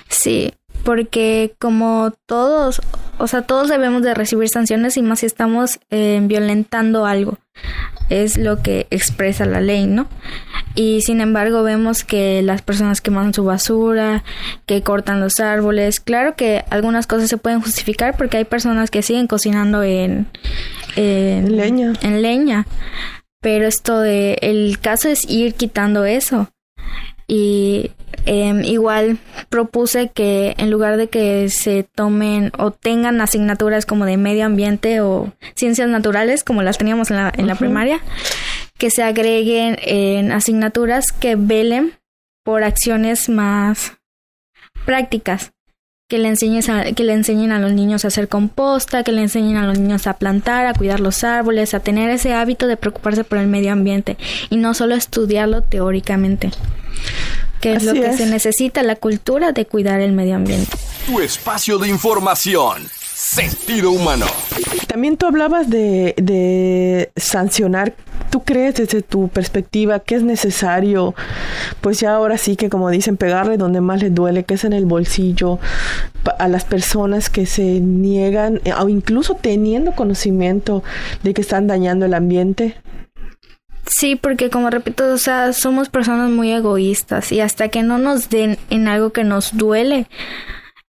Sí, 0.08 0.52
porque 0.80 1.54
como 1.58 2.12
todos, 2.26 2.80
o 3.18 3.26
sea, 3.26 3.42
todos 3.42 3.68
debemos 3.68 4.02
de 4.02 4.14
recibir 4.14 4.48
sanciones 4.48 4.96
y 4.96 5.02
más 5.02 5.20
si 5.20 5.26
estamos 5.26 5.78
eh, 5.90 6.20
violentando 6.22 7.06
algo. 7.06 7.38
Es 8.08 8.36
lo 8.36 8.62
que 8.62 8.86
expresa 8.90 9.44
la 9.44 9.60
ley, 9.60 9.86
¿no? 9.86 10.08
Y 10.74 11.02
sin 11.02 11.20
embargo 11.20 11.62
vemos 11.62 12.04
que 12.04 12.42
las 12.42 12.62
personas 12.62 13.00
queman 13.00 13.34
su 13.34 13.44
basura, 13.44 14.24
que 14.66 14.82
cortan 14.82 15.20
los 15.20 15.38
árboles, 15.40 16.00
claro 16.00 16.34
que 16.34 16.64
algunas 16.70 17.06
cosas 17.06 17.28
se 17.28 17.36
pueden 17.36 17.60
justificar 17.60 18.16
porque 18.16 18.38
hay 18.38 18.44
personas 18.44 18.90
que 18.90 19.02
siguen 19.02 19.26
cocinando 19.26 19.82
en, 19.82 20.26
en 20.96 21.56
leña. 21.56 21.92
En 22.02 22.22
leña. 22.22 22.66
Pero 23.40 23.66
esto 23.66 24.00
de, 24.00 24.38
el 24.42 24.78
caso 24.80 25.08
es 25.08 25.28
ir 25.28 25.54
quitando 25.54 26.04
eso. 26.04 26.50
Y 27.26 27.92
Em, 28.26 28.64
igual 28.64 29.18
propuse 29.48 30.10
que 30.10 30.54
en 30.58 30.70
lugar 30.70 30.96
de 30.96 31.08
que 31.08 31.48
se 31.48 31.84
tomen 31.84 32.52
o 32.58 32.70
tengan 32.70 33.20
asignaturas 33.20 33.86
como 33.86 34.04
de 34.04 34.16
medio 34.16 34.44
ambiente 34.44 35.00
o 35.00 35.32
ciencias 35.54 35.88
naturales 35.88 36.44
como 36.44 36.62
las 36.62 36.78
teníamos 36.78 37.10
en 37.10 37.16
la, 37.16 37.32
en 37.36 37.46
la 37.46 37.54
primaria, 37.54 38.00
que 38.78 38.90
se 38.90 39.02
agreguen 39.02 39.76
en 39.80 40.32
asignaturas 40.32 41.12
que 41.12 41.36
velen 41.36 41.94
por 42.44 42.62
acciones 42.62 43.28
más 43.28 43.94
prácticas 44.84 45.52
que 46.08 46.18
le, 46.18 46.28
enseñes 46.28 46.68
que 46.96 47.04
le 47.04 47.12
enseñen 47.12 47.52
a 47.52 47.60
los 47.60 47.72
niños 47.72 48.04
a 48.04 48.08
hacer 48.08 48.28
composta, 48.28 49.04
que 49.04 49.12
le 49.12 49.22
enseñen 49.22 49.56
a 49.56 49.66
los 49.66 49.78
niños 49.78 50.08
a 50.08 50.14
plantar, 50.14 50.66
a 50.66 50.74
cuidar 50.74 50.98
los 50.98 51.22
árboles, 51.22 51.72
a 51.72 51.80
tener 51.80 52.10
ese 52.10 52.34
hábito 52.34 52.66
de 52.66 52.76
preocuparse 52.76 53.22
por 53.22 53.38
el 53.38 53.46
medio 53.46 53.72
ambiente 53.72 54.16
y 54.50 54.56
no 54.56 54.74
solo 54.74 54.96
estudiarlo 54.96 55.62
teóricamente 55.62 56.50
que 57.60 57.74
es 57.74 57.84
lo 57.84 57.92
que 57.92 58.12
se 58.16 58.26
necesita, 58.26 58.82
la 58.82 58.96
cultura 58.96 59.52
de 59.52 59.66
cuidar 59.66 60.00
el 60.00 60.12
medio 60.12 60.36
ambiente. 60.36 60.76
Tu 61.06 61.20
espacio 61.20 61.78
de 61.78 61.88
información. 61.88 62.88
Sentido 63.14 63.90
humano. 63.90 64.26
También 64.86 65.16
tú 65.16 65.26
hablabas 65.26 65.68
de, 65.68 66.14
de 66.16 67.12
sancionar. 67.16 67.94
¿Tú 68.30 68.42
crees 68.44 68.76
desde 68.76 69.02
tu 69.02 69.28
perspectiva 69.28 70.00
que 70.00 70.14
es 70.14 70.22
necesario, 70.22 71.14
pues 71.80 72.00
ya 72.00 72.14
ahora 72.14 72.38
sí 72.38 72.56
que 72.56 72.70
como 72.70 72.88
dicen, 72.88 73.16
pegarle 73.16 73.56
donde 73.56 73.80
más 73.80 74.00
le 74.00 74.10
duele, 74.10 74.44
que 74.44 74.54
es 74.54 74.64
en 74.64 74.72
el 74.72 74.86
bolsillo, 74.86 75.58
a 76.38 76.48
las 76.48 76.64
personas 76.64 77.28
que 77.28 77.46
se 77.46 77.80
niegan 77.80 78.60
o 78.80 78.88
incluso 78.88 79.34
teniendo 79.34 79.92
conocimiento 79.92 80.82
de 81.22 81.34
que 81.34 81.40
están 81.40 81.66
dañando 81.66 82.06
el 82.06 82.14
ambiente? 82.14 82.76
Sí, 83.90 84.14
porque 84.14 84.50
como 84.50 84.70
repito, 84.70 85.12
o 85.12 85.18
sea, 85.18 85.52
somos 85.52 85.88
personas 85.88 86.30
muy 86.30 86.52
egoístas 86.52 87.32
y 87.32 87.40
hasta 87.40 87.68
que 87.70 87.82
no 87.82 87.98
nos 87.98 88.30
den 88.30 88.56
en 88.70 88.86
algo 88.86 89.10
que 89.10 89.24
nos 89.24 89.56
duele 89.56 90.06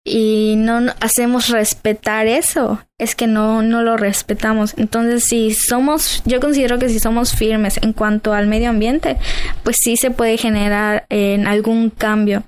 y 0.02 0.54
no 0.56 0.94
hacemos 1.00 1.50
respetar 1.50 2.26
eso, 2.26 2.80
es 2.96 3.14
que 3.14 3.26
no, 3.26 3.60
no 3.60 3.82
lo 3.82 3.98
respetamos. 3.98 4.72
Entonces, 4.78 5.24
si 5.24 5.52
somos, 5.52 6.22
yo 6.24 6.40
considero 6.40 6.78
que 6.78 6.88
si 6.88 6.98
somos 6.98 7.34
firmes 7.34 7.78
en 7.82 7.92
cuanto 7.92 8.32
al 8.32 8.46
medio 8.46 8.70
ambiente, 8.70 9.18
pues 9.62 9.76
sí 9.78 9.98
se 9.98 10.10
puede 10.10 10.38
generar 10.38 11.04
en 11.10 11.46
algún 11.46 11.90
cambio 11.90 12.44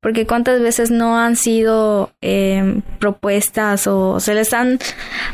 porque 0.00 0.26
cuántas 0.26 0.60
veces 0.60 0.90
no 0.90 1.18
han 1.18 1.36
sido 1.36 2.10
em, 2.22 2.80
propuestas 2.98 3.86
o 3.86 4.18
se 4.18 4.34
les 4.34 4.52
han 4.54 4.78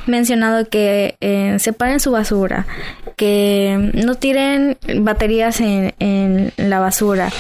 mencionado 0.07 0.69
que 0.69 1.17
eh, 1.21 1.57
separen 1.61 2.01
su 2.01 2.11
basura, 2.11 2.67
que 3.17 3.93
no 3.95 4.17
tiren 4.17 4.77
baterías 5.01 5.61
en, 5.61 6.53
la 6.57 6.81
basura, 6.81 7.31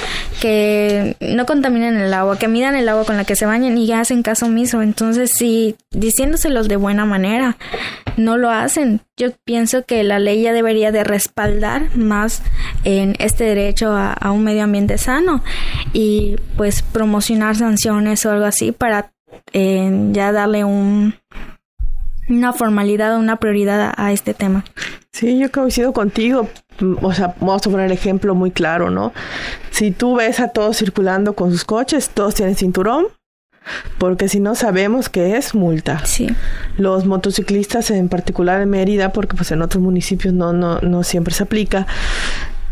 que 0.40 1.16
no 1.20 1.46
contaminen 1.46 1.96
el 1.96 2.14
agua, 2.14 2.38
que 2.38 2.48
midan 2.48 2.76
el 2.76 2.88
agua 2.88 3.04
con 3.04 3.16
la 3.16 3.24
que 3.24 3.36
se 3.36 3.46
bañen 3.46 3.76
y 3.76 3.86
ya 3.86 4.00
hacen 4.00 4.22
caso 4.22 4.46
omiso. 4.46 4.82
Entonces, 4.82 5.32
si 5.32 5.76
diciéndoselos 5.90 6.68
de 6.68 6.76
buena 6.76 7.04
manera, 7.04 7.56
no 8.16 8.36
lo 8.36 8.50
hacen. 8.50 9.00
Yo 9.18 9.30
pienso 9.44 9.84
que 9.84 10.04
la 10.04 10.18
ley 10.18 10.42
ya 10.42 10.52
debería 10.52 10.92
de 10.92 11.02
respaldar 11.02 11.96
más 11.96 12.42
en 12.84 13.14
este 13.18 13.44
derecho 13.44 13.92
a, 13.92 14.30
un 14.30 14.44
medio 14.44 14.64
ambiente 14.64 14.98
sano 14.98 15.42
y 15.94 16.36
pues 16.58 16.82
promocionar 16.82 17.56
sanciones 17.56 18.26
o 18.26 18.30
algo 18.30 18.44
así 18.44 18.72
para 18.72 19.12
eh, 19.54 19.90
ya 20.12 20.32
darle 20.32 20.64
un 20.64 21.14
una 22.28 22.52
formalidad 22.52 23.16
o 23.16 23.18
una 23.18 23.36
prioridad 23.36 23.94
a, 23.96 24.12
este 24.12 24.34
tema. 24.34 24.64
Sí, 25.12 25.38
yo 25.38 25.50
coincido 25.50 25.92
contigo. 25.92 26.48
O 27.00 27.12
sea, 27.14 27.34
vamos 27.40 27.66
a 27.66 27.70
poner 27.70 27.90
ejemplo 27.92 28.34
muy 28.34 28.50
claro, 28.50 28.90
¿no? 28.90 29.12
Si 29.70 29.92
tú 29.92 30.16
ves 30.16 30.40
a 30.40 30.48
todos 30.48 30.76
circulando 30.76 31.34
con 31.34 31.52
sus 31.52 31.64
coches, 31.64 32.10
todos 32.10 32.34
tienen 32.34 32.56
cinturón, 32.56 33.06
porque 33.98 34.28
si 34.28 34.40
no 34.40 34.54
sabemos 34.54 35.08
que 35.08 35.36
es 35.36 35.54
multa. 35.54 36.04
Sí. 36.04 36.28
Los 36.76 37.06
motociclistas, 37.06 37.90
en 37.90 38.08
particular 38.08 38.60
en 38.60 38.70
Mérida, 38.70 39.12
porque 39.12 39.36
pues 39.36 39.50
en 39.52 39.62
otros 39.62 39.82
municipios 39.82 40.34
no, 40.34 40.52
no, 40.52 40.80
no 40.80 41.02
siempre 41.02 41.34
se 41.34 41.42
aplica, 41.42 41.86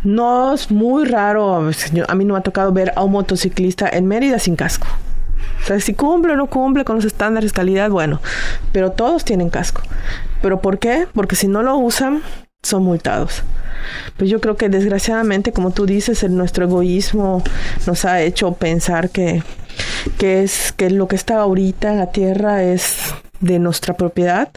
no 0.02 0.54
es 0.54 0.70
muy 0.70 1.06
raro, 1.06 1.56
a 1.56 2.14
mí 2.14 2.24
no 2.24 2.34
me 2.34 2.40
ha 2.40 2.42
tocado 2.42 2.72
ver 2.72 2.92
a 2.94 3.02
un 3.02 3.12
motociclista 3.12 3.88
en 3.88 4.06
Mérida 4.06 4.38
sin 4.38 4.54
casco. 4.54 4.86
O 5.62 5.66
sea, 5.66 5.80
si 5.80 5.94
cumple 5.94 6.34
o 6.34 6.36
no 6.36 6.46
cumple 6.46 6.84
con 6.84 6.96
los 6.96 7.06
estándares 7.06 7.52
de 7.52 7.56
calidad, 7.56 7.88
bueno, 7.88 8.20
pero 8.72 8.92
todos 8.92 9.24
tienen 9.24 9.48
casco. 9.48 9.80
¿Pero 10.42 10.60
por 10.60 10.78
qué? 10.78 11.08
Porque 11.14 11.36
si 11.36 11.48
no 11.48 11.62
lo 11.62 11.78
usan, 11.78 12.22
son 12.64 12.82
multados. 12.82 13.42
Pues 14.16 14.30
yo 14.30 14.40
creo 14.40 14.56
que 14.56 14.68
desgraciadamente, 14.68 15.52
como 15.52 15.70
tú 15.70 15.86
dices, 15.86 16.28
nuestro 16.30 16.64
egoísmo 16.64 17.42
nos 17.86 18.04
ha 18.04 18.22
hecho 18.22 18.52
pensar 18.54 19.10
que, 19.10 19.42
que, 20.18 20.42
es, 20.42 20.72
que 20.72 20.90
lo 20.90 21.06
que 21.08 21.16
está 21.16 21.40
ahorita 21.40 21.92
en 21.92 21.98
la 21.98 22.10
tierra 22.10 22.62
es 22.62 23.14
de 23.40 23.58
nuestra 23.58 23.94
propiedad 23.94 24.50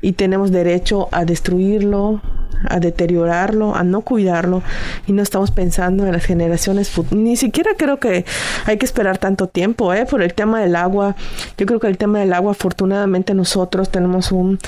y 0.00 0.12
tenemos 0.12 0.50
derecho 0.50 1.08
a 1.12 1.24
destruirlo, 1.24 2.20
a 2.68 2.80
deteriorarlo, 2.80 3.74
a 3.74 3.84
no 3.84 4.02
cuidarlo 4.02 4.62
y 5.06 5.12
no 5.12 5.22
estamos 5.22 5.50
pensando 5.50 6.06
en 6.06 6.12
las 6.12 6.24
generaciones 6.24 6.90
futuras. 6.90 7.22
Ni 7.22 7.36
siquiera 7.36 7.72
creo 7.76 7.98
que 7.98 8.24
hay 8.66 8.76
que 8.78 8.86
esperar 8.86 9.18
tanto 9.18 9.46
tiempo, 9.46 9.92
¿eh? 9.94 10.06
Por 10.06 10.22
el 10.22 10.34
tema 10.34 10.60
del 10.60 10.76
agua. 10.76 11.16
Yo 11.58 11.66
creo 11.66 11.80
que 11.80 11.88
el 11.88 11.98
tema 11.98 12.20
del 12.20 12.32
agua, 12.32 12.52
afortunadamente 12.52 13.34
nosotros 13.34 13.90
tenemos 13.90 14.32
un, 14.32 14.58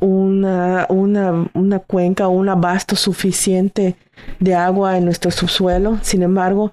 una, 0.00 0.86
una, 0.88 1.48
una 1.54 1.78
cuenca, 1.78 2.28
un 2.28 2.48
abasto 2.48 2.96
suficiente 2.96 3.96
de 4.40 4.54
agua 4.54 4.98
en 4.98 5.04
nuestro 5.04 5.30
subsuelo. 5.30 5.98
Sin 6.02 6.22
embargo, 6.22 6.72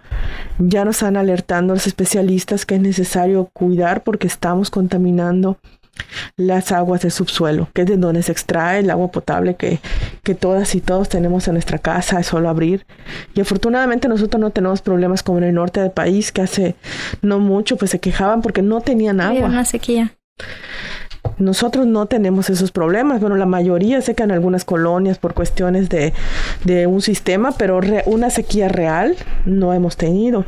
ya 0.59 0.85
nos 0.85 0.97
están 0.97 1.17
alertando 1.17 1.73
los 1.73 1.87
especialistas 1.87 2.65
que 2.65 2.75
es 2.75 2.81
necesario 2.81 3.49
cuidar 3.53 4.03
porque 4.03 4.27
estamos 4.27 4.69
contaminando 4.69 5.57
las 6.37 6.71
aguas 6.71 7.01
del 7.01 7.11
subsuelo, 7.11 7.69
que 7.73 7.81
es 7.81 7.87
de 7.87 7.97
donde 7.97 8.23
se 8.23 8.31
extrae 8.31 8.79
el 8.79 8.89
agua 8.89 9.11
potable 9.11 9.55
que, 9.55 9.79
que 10.23 10.35
todas 10.35 10.75
y 10.75 10.81
todos 10.81 11.09
tenemos 11.09 11.47
en 11.47 11.53
nuestra 11.53 11.79
casa, 11.79 12.19
es 12.19 12.27
solo 12.27 12.49
abrir. 12.49 12.85
Y 13.33 13.41
afortunadamente 13.41 14.07
nosotros 14.07 14.39
no 14.39 14.51
tenemos 14.51 14.81
problemas 14.81 15.23
como 15.23 15.37
en 15.39 15.45
el 15.45 15.53
norte 15.53 15.81
del 15.81 15.91
país, 15.91 16.31
que 16.31 16.41
hace 16.41 16.75
no 17.21 17.39
mucho 17.39 17.77
pues 17.77 17.91
se 17.91 17.99
quejaban 17.99 18.41
porque 18.41 18.61
no 18.61 18.81
tenían 18.81 19.21
agua. 19.21 19.47
una 19.47 19.65
sequía. 19.65 20.13
nosotros 21.37 21.85
no 21.85 22.05
tenemos 22.05 22.49
esos 22.49 22.71
problemas. 22.71 23.21
Bueno, 23.21 23.35
la 23.35 23.45
mayoría 23.45 24.01
sé 24.01 24.15
que 24.15 24.23
en 24.23 24.31
algunas 24.31 24.65
colonias 24.65 25.17
por 25.17 25.33
cuestiones 25.33 25.89
de, 25.89 26.13
de 26.63 26.87
un 26.87 27.01
sistema, 27.01 27.51
pero 27.51 27.79
una 28.05 28.29
sequía 28.29 28.67
real 28.67 29.15
no 29.45 29.73
hemos 29.73 29.97
tenido. 29.97 30.45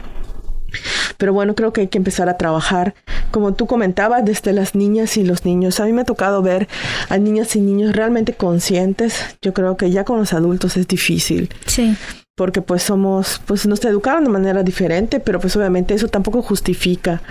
Pero 1.17 1.33
bueno, 1.33 1.55
creo 1.55 1.73
que 1.73 1.81
hay 1.81 1.87
que 1.87 1.97
empezar 1.97 2.29
a 2.29 2.37
trabajar, 2.37 2.95
como 3.31 3.53
tú 3.53 3.67
comentabas, 3.67 4.25
desde 4.25 4.53
las 4.53 4.75
niñas 4.75 5.17
y 5.17 5.23
los 5.23 5.45
niños. 5.45 5.79
A 5.79 5.85
mí 5.85 5.93
me 5.93 6.01
ha 6.01 6.05
tocado 6.05 6.41
ver 6.41 6.67
a 7.09 7.17
niñas 7.17 7.55
y 7.55 7.61
niños 7.61 7.95
realmente 7.95 8.33
conscientes. 8.33 9.37
Yo 9.41 9.53
creo 9.53 9.77
que 9.77 9.91
ya 9.91 10.03
con 10.03 10.19
los 10.19 10.33
adultos 10.33 10.77
es 10.77 10.87
difícil. 10.87 11.49
Sí 11.65 11.95
porque 12.35 12.61
pues 12.61 12.81
somos, 12.81 13.41
pues 13.45 13.67
nos 13.67 13.83
educaron 13.85 14.23
de 14.23 14.29
manera 14.31 14.63
diferente, 14.63 15.19
pero 15.19 15.39
pues 15.39 15.55
obviamente 15.55 15.93
eso 15.93 16.07
tampoco 16.07 16.41
justifica 16.41 17.21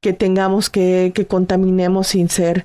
que 0.00 0.12
tengamos 0.12 0.70
que, 0.70 1.10
que 1.14 1.26
contaminemos 1.26 2.08
sin 2.08 2.28
ser 2.28 2.64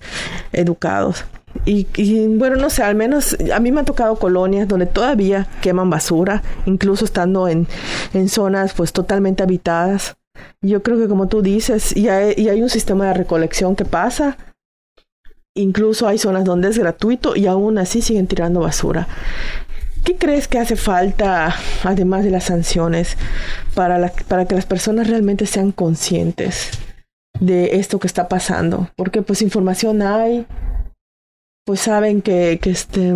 educados. 0.53 1.25
Y, 1.65 1.87
y, 1.95 2.27
bueno, 2.27 2.55
no 2.55 2.69
sé, 2.69 2.83
al 2.83 2.95
menos 2.95 3.35
a 3.53 3.59
mí 3.59 3.71
me 3.71 3.81
ha 3.81 3.85
tocado 3.85 4.15
colonias 4.15 4.67
donde 4.67 4.85
todavía 4.85 5.47
queman 5.61 5.89
basura, 5.89 6.43
incluso 6.65 7.03
estando 7.03 7.47
en, 7.47 7.67
en 8.13 8.29
zonas 8.29 8.73
pues 8.73 8.93
totalmente 8.93 9.43
habitadas. 9.43 10.15
Yo 10.61 10.83
creo 10.83 10.97
que 10.97 11.07
como 11.07 11.27
tú 11.27 11.41
dices, 11.41 11.95
y 11.95 12.09
hay, 12.09 12.33
y 12.37 12.49
hay 12.49 12.61
un 12.61 12.69
sistema 12.69 13.07
de 13.07 13.13
recolección 13.13 13.75
que 13.75 13.85
pasa, 13.85 14.37
incluso 15.55 16.07
hay 16.07 16.17
zonas 16.17 16.45
donde 16.45 16.69
es 16.69 16.77
gratuito 16.77 17.35
y 17.35 17.47
aún 17.47 17.77
así 17.77 18.01
siguen 18.01 18.27
tirando 18.27 18.61
basura. 18.61 19.07
¿Qué 20.03 20.17
crees 20.17 20.47
que 20.47 20.57
hace 20.57 20.75
falta, 20.75 21.55
además 21.83 22.23
de 22.23 22.31
las 22.31 22.45
sanciones, 22.45 23.17
para, 23.75 24.11
para 24.27 24.45
que 24.45 24.55
las 24.55 24.65
personas 24.65 25.07
realmente 25.07 25.45
sean 25.45 25.71
conscientes 25.71 26.71
de 27.39 27.75
esto 27.75 27.99
que 27.99 28.07
está 28.07 28.27
pasando? 28.27 28.89
Porque 28.95 29.21
pues 29.21 29.43
información 29.43 30.01
hay, 30.01 30.47
pues 31.65 31.81
saben 31.81 32.23
que, 32.23 32.59
que, 32.59 32.71
este, 32.71 33.13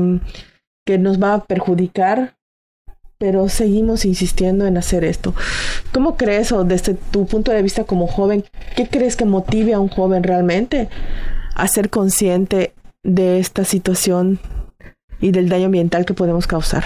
que 0.85 0.99
nos 0.99 1.21
va 1.21 1.33
a 1.33 1.43
perjudicar, 1.45 2.35
pero 3.17 3.49
seguimos 3.49 4.05
insistiendo 4.05 4.65
en 4.65 4.77
hacer 4.77 5.03
esto. 5.03 5.33
¿Cómo 5.93 6.17
crees, 6.17 6.51
o 6.51 6.63
desde 6.63 6.95
tu 6.95 7.25
punto 7.25 7.51
de 7.51 7.61
vista 7.61 7.83
como 7.83 8.07
joven, 8.07 8.43
qué 8.75 8.87
crees 8.87 9.15
que 9.15 9.25
motive 9.25 9.73
a 9.73 9.79
un 9.79 9.89
joven 9.89 10.23
realmente 10.23 10.89
a 11.55 11.67
ser 11.67 11.89
consciente 11.89 12.73
de 13.03 13.39
esta 13.39 13.63
situación 13.63 14.39
y 15.21 15.31
del 15.31 15.49
daño 15.49 15.65
ambiental 15.67 16.05
que 16.05 16.13
podemos 16.13 16.47
causar. 16.47 16.83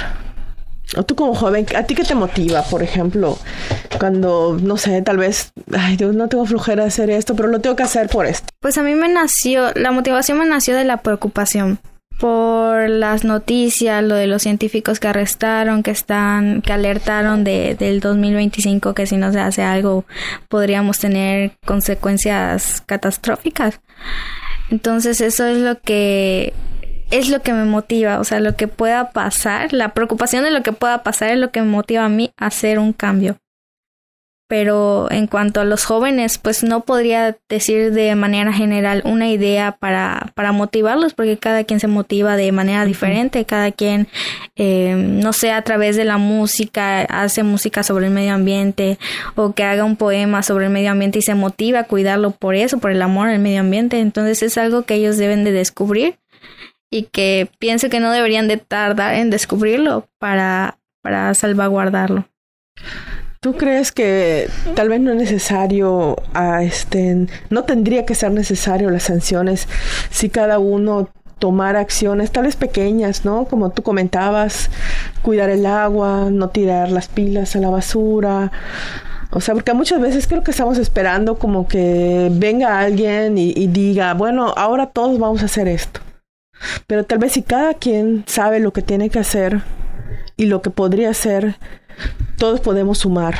O 0.98 1.04
tú 1.04 1.16
como 1.16 1.36
joven, 1.36 1.68
¿a 1.76 1.84
ti 1.84 1.94
qué 1.94 2.04
te 2.04 2.16
motiva, 2.16 2.64
por 2.64 2.82
ejemplo? 2.82 3.38
Cuando, 4.00 4.58
no 4.60 4.78
sé, 4.78 5.02
tal 5.04 5.18
vez, 5.18 5.52
ay 5.72 5.98
Dios, 5.98 6.16
no 6.16 6.30
tengo 6.30 6.46
flojera 6.46 6.84
de 6.84 6.88
hacer 6.88 7.10
esto, 7.12 7.36
pero 7.36 7.48
lo 7.48 7.60
tengo 7.60 7.76
que 7.76 7.84
hacer 7.84 8.10
por 8.10 8.26
esto. 8.26 8.48
Pues 8.60 8.78
a 8.78 8.84
mí 8.84 8.96
me 8.96 9.08
nació, 9.08 9.72
la 9.76 9.92
motivación 9.92 10.40
me 10.40 10.46
nació 10.46 10.76
de 10.76 10.86
la 10.86 10.98
preocupación 10.98 11.80
por 12.20 12.90
las 12.90 13.24
noticias, 13.24 14.04
lo 14.04 14.16
de 14.16 14.28
los 14.28 14.42
científicos 14.44 15.00
que 15.00 15.08
arrestaron, 15.08 15.84
que 15.84 15.92
están, 15.92 16.62
que 16.62 16.74
alertaron 16.74 17.44
de, 17.44 17.76
del 17.76 18.02
2025, 18.02 18.94
que 18.94 19.08
si 19.08 19.16
no 19.16 19.32
se 19.32 19.40
hace 19.40 19.64
algo 19.64 20.06
podríamos 20.50 21.00
tener 21.00 21.54
consecuencias 21.66 22.84
catastróficas. 22.86 23.80
Entonces 24.70 25.22
eso 25.22 25.48
es 25.48 25.58
lo 25.58 25.80
que 25.80 26.54
es 27.10 27.30
lo 27.30 27.42
que 27.42 27.54
me 27.54 27.66
motiva, 27.66 28.20
o 28.20 28.24
sea, 28.24 28.40
lo 28.40 28.56
que 28.56 28.68
pueda 28.68 29.12
pasar, 29.12 29.74
la 29.74 29.94
preocupación 29.94 30.44
de 30.44 30.52
lo 30.52 30.62
que 30.62 30.74
pueda 30.74 31.02
pasar 31.02 31.32
es 31.32 31.40
lo 31.40 31.52
que 31.52 31.62
me 31.62 31.68
motiva 31.68 32.06
a 32.06 32.10
mí 32.10 32.32
a 32.38 32.48
hacer 32.48 32.78
un 32.78 32.94
cambio. 32.94 33.38
Pero 34.50 35.08
en 35.12 35.28
cuanto 35.28 35.62
a 35.62 35.64
los 35.64 35.86
jóvenes, 35.86 36.40
pues 36.40 36.64
no 36.64 36.82
podría 36.82 37.38
decir 37.48 37.94
de 37.94 38.16
manera 38.16 38.52
general 38.52 39.04
una 39.06 39.30
idea 39.30 39.74
para, 39.74 40.32
para 40.34 40.52
motivarlos, 40.52 41.14
porque 41.14 41.38
cada 41.38 41.64
quien 41.66 41.80
se 41.80 41.86
motiva 41.86 42.36
de 42.36 42.52
manera 42.52 42.84
diferente, 42.84 43.46
cada 43.46 43.72
quien, 43.72 44.08
eh, 44.56 44.96
no 44.98 45.34
sé, 45.34 45.52
a 45.52 45.62
través 45.62 45.98
de 45.98 46.04
la 46.04 46.18
música, 46.18 47.02
hace 47.02 47.44
música 47.44 47.84
sobre 47.84 48.08
el 48.08 48.12
medio 48.12 48.34
ambiente, 48.34 48.98
o 49.36 49.54
que 49.54 49.64
haga 49.64 49.84
un 49.84 49.98
poema 49.98 50.42
sobre 50.42 50.66
el 50.66 50.72
medio 50.72 50.90
ambiente 50.90 51.20
y 51.20 51.22
se 51.22 51.36
motiva 51.36 51.82
a 51.82 51.84
cuidarlo 51.84 52.32
por 52.32 52.56
eso, 52.56 52.80
por 52.80 52.90
el 52.90 53.04
amor 53.04 53.30
al 53.30 53.38
medio 53.38 53.60
ambiente. 53.60 54.00
Entonces 54.00 54.42
es 54.42 54.58
algo 54.58 54.82
que 54.82 54.96
ellos 54.96 55.18
deben 55.18 55.44
de 55.44 55.52
descubrir 55.52 56.18
y 56.90 57.04
que 57.04 57.52
pienso 57.60 57.88
que 57.90 58.00
no 58.00 58.12
deberían 58.12 58.48
de 58.48 58.58
tardar 58.58 59.14
en 59.14 59.30
descubrirlo 59.30 60.08
para, 60.18 60.80
para 61.04 61.36
salvaguardarlo. 61.36 62.26
¿Tú 63.42 63.54
crees 63.54 63.94
que 63.94 64.50
tal 64.76 64.90
vez 64.90 65.00
no 65.00 65.12
es 65.12 65.18
necesario, 65.18 66.18
a 66.34 66.62
este, 66.62 67.28
no 67.50 67.64
tendría 67.64 68.06
que 68.06 68.14
ser 68.14 68.32
necesario 68.32 68.90
las 68.90 69.04
sanciones 69.04 69.70
si 70.10 70.28
cada 70.28 70.60
uno 70.60 71.08
tomara 71.40 71.80
acciones 71.80 72.32
tal 72.32 72.44
vez 72.44 72.58
pequeñas, 72.58 73.24
¿no? 73.24 73.46
Como 73.46 73.70
tú 73.70 73.82
comentabas, 73.82 74.70
cuidar 75.22 75.50
el 75.50 75.66
agua, 75.66 76.28
no 76.30 76.50
tirar 76.50 76.92
las 76.92 77.08
pilas 77.08 77.56
a 77.56 77.60
la 77.60 77.70
basura. 77.70 78.52
O 79.32 79.40
sea, 79.40 79.54
porque 79.54 79.74
muchas 79.74 80.02
veces 80.02 80.28
creo 80.28 80.44
que 80.44 80.52
estamos 80.52 80.78
esperando 80.78 81.40
como 81.40 81.66
que 81.66 82.30
venga 82.34 82.80
alguien 82.80 83.38
y 83.38 83.68
diga, 83.68 84.16
bueno, 84.16 84.54
ahora 84.58 84.88
todos 84.88 85.18
vamos 85.18 85.44
a 85.44 85.46
hacer 85.46 85.70
esto. 85.70 86.02
Pero 86.88 87.06
tal 87.06 87.20
vez 87.20 87.32
si 87.32 87.42
cada 87.44 87.74
quien 87.74 88.26
sabe 88.28 88.60
lo 88.60 88.74
que 88.74 88.82
tiene 88.82 89.10
que 89.10 89.20
hacer 89.20 89.62
y 90.36 90.48
lo 90.48 90.62
que 90.62 90.72
podría 90.72 91.12
hacer, 91.12 91.56
todos 92.40 92.62
podemos 92.62 93.00
sumar. 93.00 93.38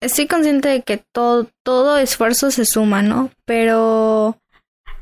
Estoy 0.00 0.26
consciente 0.26 0.68
de 0.68 0.82
que 0.82 1.02
todo, 1.12 1.98
esfuerzo 1.98 2.50
se 2.50 2.64
suma, 2.64 3.02
¿no? 3.02 3.30
Pero 3.44 4.36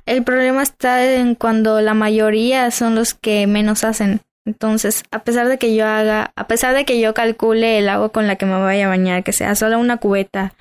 el 0.06 0.22
problema 0.22 0.62
está 0.62 1.14
en 1.14 1.34
cuando 1.34 1.80
la 1.80 1.94
mayoría 1.94 2.70
son 2.70 2.94
los 2.94 3.14
que 3.14 3.46
menos 3.46 3.84
hacen. 3.84 4.20
Entonces, 4.46 5.04
a 5.10 5.20
pesar 5.20 5.48
de 5.48 5.56
que 5.56 5.74
yo 5.74 5.86
haga, 5.86 6.32
a 6.36 6.46
pesar 6.46 6.74
de 6.74 6.84
que 6.84 7.00
yo 7.00 7.14
calcule 7.14 7.78
el 7.78 7.88
agua 7.88 8.10
con 8.10 8.26
la 8.26 8.36
que 8.36 8.44
me 8.44 8.60
vaya 8.60 8.86
a 8.86 8.90
bañar, 8.90 9.24
que 9.24 9.32
sea 9.32 9.54
solo 9.54 9.78
una 9.78 9.96
cubeta, 9.96 10.52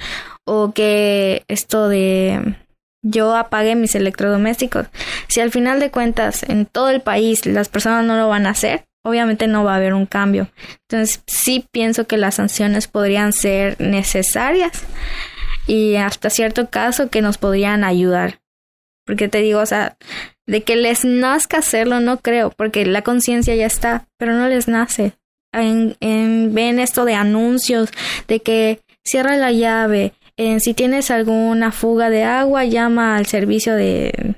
o 0.45 0.71
que 0.71 1.43
esto 1.47 1.89
de 1.89 2.55
yo 3.03 3.35
apague 3.35 3.75
mis 3.75 3.95
electrodomésticos. 3.95 4.87
Si 5.27 5.41
al 5.41 5.51
final 5.51 5.79
de 5.79 5.91
cuentas 5.91 6.43
en 6.43 6.65
todo 6.65 6.89
el 6.89 7.01
país 7.01 7.45
las 7.45 7.67
personas 7.67 8.05
no 8.05 8.17
lo 8.17 8.29
van 8.29 8.45
a 8.45 8.51
hacer, 8.51 8.85
obviamente 9.03 9.47
no 9.47 9.63
va 9.63 9.73
a 9.73 9.77
haber 9.77 9.93
un 9.93 10.05
cambio. 10.05 10.49
Entonces 10.89 11.23
sí 11.27 11.65
pienso 11.71 12.07
que 12.07 12.17
las 12.17 12.35
sanciones 12.35 12.87
podrían 12.87 13.33
ser 13.33 13.79
necesarias 13.79 14.83
y 15.67 15.95
hasta 15.95 16.29
cierto 16.29 16.69
caso 16.69 17.09
que 17.09 17.21
nos 17.21 17.37
podrían 17.37 17.83
ayudar. 17.83 18.39
Porque 19.05 19.27
te 19.27 19.39
digo, 19.39 19.59
o 19.59 19.65
sea, 19.65 19.97
de 20.47 20.63
que 20.63 20.75
les 20.75 21.05
nazca 21.05 21.57
hacerlo 21.57 21.99
no 21.99 22.17
creo, 22.17 22.51
porque 22.51 22.85
la 22.85 23.01
conciencia 23.01 23.55
ya 23.55 23.65
está, 23.65 24.07
pero 24.17 24.33
no 24.33 24.47
les 24.47 24.67
nace. 24.67 25.13
En, 25.51 25.95
en, 25.99 26.53
ven 26.53 26.79
esto 26.79 27.05
de 27.05 27.13
anuncios, 27.13 27.91
de 28.27 28.39
que 28.39 28.79
cierra 29.03 29.35
la 29.35 29.51
llave, 29.51 30.13
si 30.59 30.73
tienes 30.73 31.11
alguna 31.11 31.71
fuga 31.71 32.09
de 32.09 32.23
agua, 32.23 32.65
llama 32.65 33.17
al 33.17 33.27
servicio 33.27 33.75
de 33.75 34.35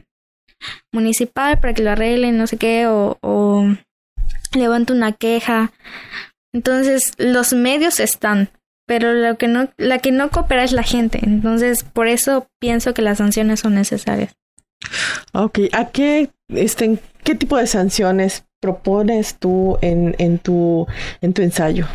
municipal 0.92 1.60
para 1.60 1.74
que 1.74 1.84
lo 1.84 1.92
arreglen, 1.92 2.38
no 2.38 2.48
sé 2.48 2.58
qué, 2.58 2.88
o, 2.88 3.18
o 3.22 3.66
levanta 4.56 4.94
una 4.94 5.12
queja. 5.12 5.72
Entonces, 6.54 7.14
los 7.18 7.54
medios 7.54 8.00
están, 8.00 8.50
pero 8.88 9.14
lo 9.14 9.38
que 9.38 9.48
no, 9.48 9.70
la 9.78 10.00
que 10.00 10.12
no 10.12 10.30
coopera 10.30 10.64
es 10.64 10.72
la 10.72 10.84
gente. 10.84 11.20
Entonces, 11.24 11.84
por 11.84 12.08
eso 12.08 12.48
pienso 12.60 12.94
que 12.94 13.02
las 13.02 13.18
sanciones 13.18 13.60
son 13.60 13.76
necesarias. 13.76 14.36
Ok, 15.34 15.60
¿a 15.74 15.90
qué, 15.90 16.30
este, 16.50 17.00
qué 17.24 17.36
tipo 17.36 17.58
de 17.58 17.68
sanciones 17.68 18.46
propones 18.62 19.36
tú 19.38 19.78
en, 19.82 20.16
en, 20.20 20.40
tu, 20.40 20.88
en 21.22 21.34
tu 21.34 21.42
ensayo? 21.42 21.88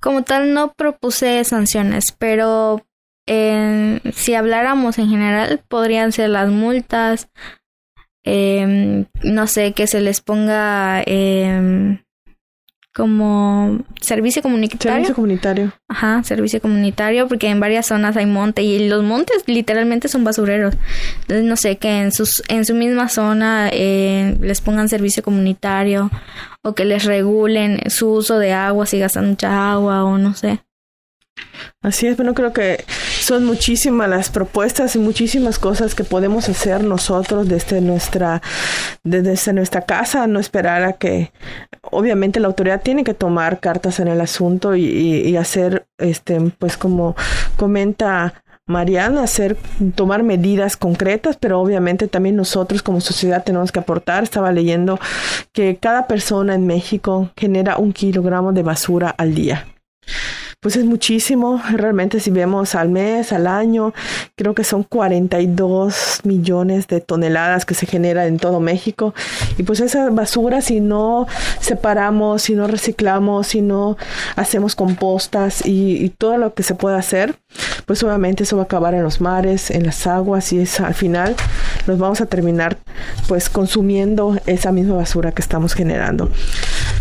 Como 0.00 0.22
tal, 0.22 0.54
no 0.54 0.72
propuse 0.72 1.44
sanciones, 1.44 2.12
pero 2.18 2.84
si 3.26 4.34
habláramos 4.34 4.98
en 4.98 5.08
general, 5.08 5.62
podrían 5.68 6.10
ser 6.10 6.30
las 6.30 6.48
multas, 6.48 7.28
em, 8.24 9.06
no 9.22 9.46
sé, 9.46 9.72
que 9.72 9.86
se 9.86 10.00
les 10.00 10.20
ponga 10.20 11.02
eh, 11.06 12.00
como 12.94 13.78
servicio 14.00 14.42
comunitario. 14.42 14.92
Servicio 14.92 15.14
comunitario. 15.14 15.72
Ajá, 15.88 16.22
servicio 16.24 16.60
comunitario, 16.60 17.28
porque 17.28 17.48
en 17.48 17.60
varias 17.60 17.86
zonas 17.86 18.16
hay 18.16 18.26
monte 18.26 18.62
y 18.62 18.88
los 18.88 19.04
montes 19.04 19.44
literalmente 19.46 20.08
son 20.08 20.24
basureros. 20.24 20.74
Entonces, 21.22 21.44
no 21.44 21.56
sé, 21.56 21.76
que 21.76 22.00
en, 22.00 22.12
sus, 22.12 22.42
en 22.48 22.64
su 22.64 22.74
misma 22.74 23.08
zona 23.08 23.70
eh, 23.72 24.36
les 24.40 24.60
pongan 24.60 24.88
servicio 24.88 25.22
comunitario 25.22 26.10
o 26.62 26.74
que 26.74 26.84
les 26.84 27.04
regulen 27.04 27.78
su 27.90 28.10
uso 28.10 28.38
de 28.38 28.52
agua 28.52 28.86
si 28.86 28.98
gastan 28.98 29.28
mucha 29.28 29.72
agua 29.72 30.04
o 30.04 30.18
no 30.18 30.34
sé. 30.34 30.60
Así 31.82 32.06
es, 32.06 32.16
bueno, 32.16 32.34
creo 32.34 32.52
que 32.52 32.84
son 33.30 33.44
muchísimas 33.44 34.08
las 34.08 34.28
propuestas 34.28 34.96
y 34.96 34.98
muchísimas 34.98 35.60
cosas 35.60 35.94
que 35.94 36.02
podemos 36.02 36.48
hacer 36.48 36.82
nosotros 36.82 37.48
desde 37.48 37.80
nuestra, 37.80 38.42
desde 39.04 39.52
nuestra 39.52 39.82
casa, 39.82 40.26
no 40.26 40.40
esperar 40.40 40.82
a 40.82 40.94
que, 40.94 41.30
obviamente 41.92 42.40
la 42.40 42.48
autoridad 42.48 42.82
tiene 42.82 43.04
que 43.04 43.14
tomar 43.14 43.60
cartas 43.60 44.00
en 44.00 44.08
el 44.08 44.20
asunto 44.20 44.74
y, 44.74 45.36
hacer, 45.36 45.86
este, 45.98 46.40
pues 46.58 46.76
como 46.76 47.14
comenta 47.56 48.42
Mariana, 48.66 49.22
hacer, 49.22 49.56
tomar 49.94 50.24
medidas 50.24 50.76
concretas, 50.76 51.36
pero 51.36 51.60
obviamente 51.60 52.08
también 52.08 52.34
nosotros 52.34 52.82
como 52.82 53.00
sociedad 53.00 53.44
tenemos 53.44 53.70
que 53.70 53.78
aportar. 53.78 54.24
Estaba 54.24 54.50
leyendo 54.50 54.98
que 55.52 55.76
cada 55.76 56.08
persona 56.08 56.56
en 56.56 56.66
México 56.66 57.30
genera 57.36 57.76
un 57.76 57.92
kilogramo 57.92 58.52
de 58.52 58.64
basura 58.64 59.14
al 59.16 59.36
día 59.36 59.68
pues 60.60 60.76
es 60.76 60.84
muchísimo. 60.84 61.60
Realmente 61.72 62.20
si 62.20 62.30
vemos 62.30 62.74
al 62.74 62.90
mes, 62.90 63.32
al 63.32 63.46
año, 63.46 63.94
creo 64.36 64.54
que 64.54 64.62
son 64.62 64.82
42 64.82 66.20
millones 66.24 66.86
de 66.86 67.00
toneladas 67.00 67.64
que 67.64 67.74
se 67.74 67.86
generan 67.86 68.26
en 68.26 68.38
todo 68.38 68.60
México. 68.60 69.14
Y 69.56 69.62
pues 69.62 69.80
esa 69.80 70.10
basura, 70.10 70.60
si 70.60 70.80
no 70.80 71.26
separamos, 71.60 72.42
si 72.42 72.54
no 72.54 72.66
reciclamos, 72.66 73.48
si 73.48 73.62
no 73.62 73.96
hacemos 74.36 74.74
compostas 74.76 75.62
y, 75.64 76.10
todo 76.18 76.36
lo 76.36 76.54
que 76.54 76.62
se 76.62 76.74
puede 76.74 76.96
hacer, 76.96 77.36
pues 77.86 78.02
obviamente 78.02 78.42
eso 78.42 78.56
va 78.56 78.62
a 78.62 78.64
acabar 78.64 78.94
en 78.94 79.02
los 79.02 79.20
mares, 79.20 79.70
en 79.70 79.86
las 79.86 80.06
aguas 80.06 80.52
y 80.52 80.58
es 80.58 80.80
al 80.80 80.94
final 80.94 81.34
nos 81.86 81.98
vamos 81.98 82.20
a 82.20 82.26
terminar 82.26 82.78
pues 83.28 83.48
consumiendo 83.48 84.36
esa 84.46 84.72
misma 84.72 84.96
basura 84.96 85.32
que 85.32 85.40
estamos 85.40 85.72
generando. 85.72 86.30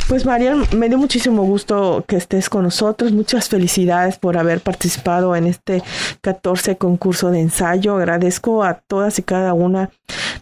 Pues 0.10 0.26
Marian, 0.26 0.66
me 0.76 0.90
dio 0.90 0.98
muchísimo 0.98 1.44
gusto 1.44 2.04
que 2.08 2.16
estés 2.16 2.50
con 2.50 2.64
nosotros. 2.64 3.12
Muchas 3.12 3.48
felicidades 3.48 4.18
por 4.18 4.40
haber 4.40 4.60
participado 4.60 5.36
en 5.36 5.46
este 5.46 5.84
14 6.22 6.78
concurso 6.78 7.30
de 7.30 7.42
ensayo. 7.42 7.96
Agradezco 7.96 8.64
a 8.64 8.74
todas 8.74 9.20
y 9.20 9.22
cada 9.22 9.54
una 9.54 9.92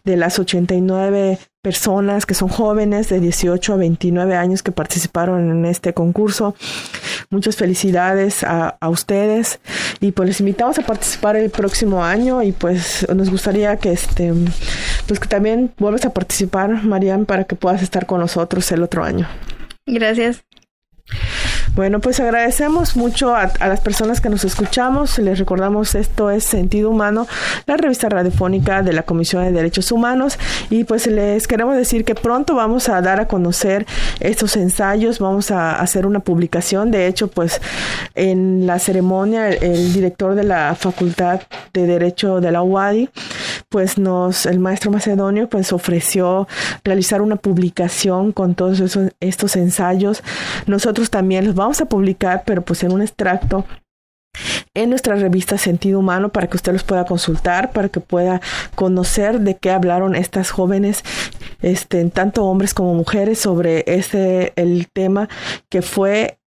de 0.06 0.16
las 0.16 0.40
89 0.40 1.38
personas 1.62 2.26
que 2.26 2.34
son 2.34 2.48
jóvenes 2.48 3.10
de 3.10 3.20
18 3.20 3.74
a 3.74 3.76
29 3.76 4.38
años 4.38 4.64
que 4.64 4.72
participaron 4.72 5.52
en 5.52 5.66
este 5.66 5.94
concurso. 5.94 6.56
Muchas 7.30 7.58
felicidades 7.58 8.46
a, 8.46 8.78
ustedes 8.88 9.60
y 10.00 10.14
pues 10.14 10.30
les 10.30 10.40
invitamos 10.40 10.80
a 10.80 10.84
participar 10.84 11.36
el 11.36 11.50
próximo 11.50 12.06
año 12.06 12.42
y 12.42 12.54
pues 12.54 13.06
nos 13.14 13.30
gustaría 13.30 13.76
que 13.76 13.92
este 13.92 14.32
pues 15.08 15.20
que 15.20 15.28
también 15.28 15.74
vuelvas 15.78 16.06
a 16.06 16.14
participar, 16.14 16.86
Marian, 16.86 17.26
para 17.26 17.44
que 17.44 17.58
puedas 17.58 17.84
estar 17.84 18.06
con 18.06 18.22
nosotros 18.22 18.72
el 18.72 18.82
otro 18.82 19.04
año. 19.04 19.28
Gracias. 19.88 20.44
Bueno, 21.78 22.00
pues 22.00 22.20
agradecemos 22.20 22.96
mucho 22.96 23.36
a, 23.36 23.52
las 23.60 23.82
personas 23.82 24.20
que 24.20 24.30
nos 24.30 24.44
escuchamos. 24.44 25.20
Les 25.20 25.38
recordamos 25.38 25.94
esto 25.94 26.32
es 26.32 26.44
Sentido 26.44 26.90
Humano, 26.90 27.28
la 27.68 27.78
revista 27.78 28.10
radiofónica 28.10 28.82
de 28.82 28.94
la 28.94 29.04
Comisión 29.04 29.44
de 29.44 29.52
Derechos 29.52 29.92
Humanos. 29.92 30.40
Y 30.72 30.86
pues 30.86 31.06
les 31.06 31.48
queremos 31.48 31.78
decir 31.78 32.04
que 32.04 32.16
pronto 32.16 32.56
vamos 32.56 32.90
a 32.90 33.00
dar 33.02 33.20
a 33.20 33.28
conocer 33.28 33.86
estos 34.20 34.58
ensayos, 34.58 35.20
vamos 35.20 35.52
a 35.52 35.80
hacer 35.80 36.08
una 36.08 36.20
publicación. 36.20 36.90
De 36.90 37.06
hecho, 37.06 37.28
pues 37.28 37.62
en 38.16 38.66
la 38.66 38.80
ceremonia 38.80 39.48
el, 39.50 39.94
director 39.94 40.34
de 40.34 40.46
la 40.46 40.74
Facultad 40.74 41.42
de 41.74 41.86
Derecho 41.86 42.42
de 42.42 42.52
la 42.52 42.64
UADI, 42.64 43.08
pues 43.70 43.98
nos, 43.98 44.46
el 44.46 44.60
maestro 44.60 44.92
macedonio, 44.92 45.50
pues 45.50 45.74
ofreció 45.74 46.48
realizar 46.84 47.22
una 47.22 47.36
publicación 47.36 48.32
con 48.32 48.56
todos 48.56 48.80
esos, 48.80 49.12
estos 49.20 49.56
ensayos. 49.56 50.24
Nosotros 50.66 51.10
también 51.10 51.46
los 51.46 51.56
vamos 51.56 51.82
a 51.82 51.86
publicar, 51.86 52.44
pero 52.46 52.62
pues 52.62 52.84
en 52.84 52.92
un 52.94 53.02
extracto 53.02 53.66
en 54.74 54.90
nuestra 54.90 55.16
revista 55.16 55.58
Sentido 55.58 56.00
Humano 56.00 56.30
para 56.30 56.48
que 56.48 56.58
usted 56.58 56.74
los 56.74 56.84
pueda 56.84 57.06
consultar, 57.06 57.72
para 57.72 57.90
que 57.90 58.00
pueda 58.00 58.42
conocer 58.76 59.40
de 59.42 59.58
qué 59.58 59.72
hablaron 59.72 60.16
estas 60.16 60.52
jóvenes, 60.52 61.04
este, 61.62 62.04
tanto 62.06 62.46
hombres 62.46 62.74
como 62.74 62.94
mujeres, 62.94 63.40
sobre 63.40 63.84
este 63.88 64.54
el 64.56 64.88
tema 64.94 65.30
que 65.70 65.82
fue 65.82 66.40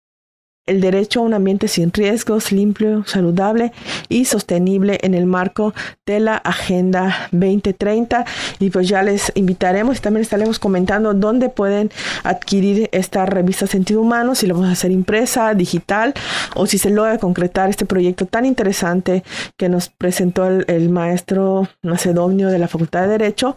el 0.71 0.81
derecho 0.81 1.21
a 1.21 1.25
un 1.25 1.35
ambiente 1.35 1.67
sin 1.67 1.93
riesgos, 1.93 2.53
limpio, 2.53 3.05
saludable 3.07 3.73
y 4.09 4.25
sostenible 4.25 4.99
en 5.03 5.15
el 5.15 5.27
marco 5.27 5.75
de 6.07 6.21
la 6.21 6.37
Agenda 6.37 7.29
2030. 7.33 8.25
Y 8.61 8.71
pues 8.71 8.89
ya 8.89 9.03
les 9.03 9.33
invitaremos 9.35 9.99
y 9.99 10.01
también 10.01 10.23
estaremos 10.23 10.61
comentando 10.61 11.13
dónde 11.13 11.49
pueden 11.49 11.91
adquirir 12.23 12.89
esta 12.93 13.27
revista 13.27 13.67
Sentido 13.67 14.01
Humano, 14.01 14.35
si 14.35 14.47
lo 14.47 14.55
vamos 14.55 14.69
a 14.71 14.73
hacer 14.73 14.93
impresa, 14.93 15.55
digital 15.55 16.15
o 16.55 16.67
si 16.67 16.79
se 16.79 16.91
logra 16.91 17.19
concretar 17.19 17.69
este 17.69 17.85
proyecto 17.85 18.27
tan 18.27 18.47
interesante 18.47 19.25
que 19.57 19.69
nos 19.69 19.89
presentó 19.89 20.47
el, 20.47 20.91
maestro 20.91 21.69
macedonio 21.83 22.49
de 22.49 22.59
la 22.59 22.69
Facultad 22.69 23.03
de 23.03 23.09
Derecho, 23.09 23.57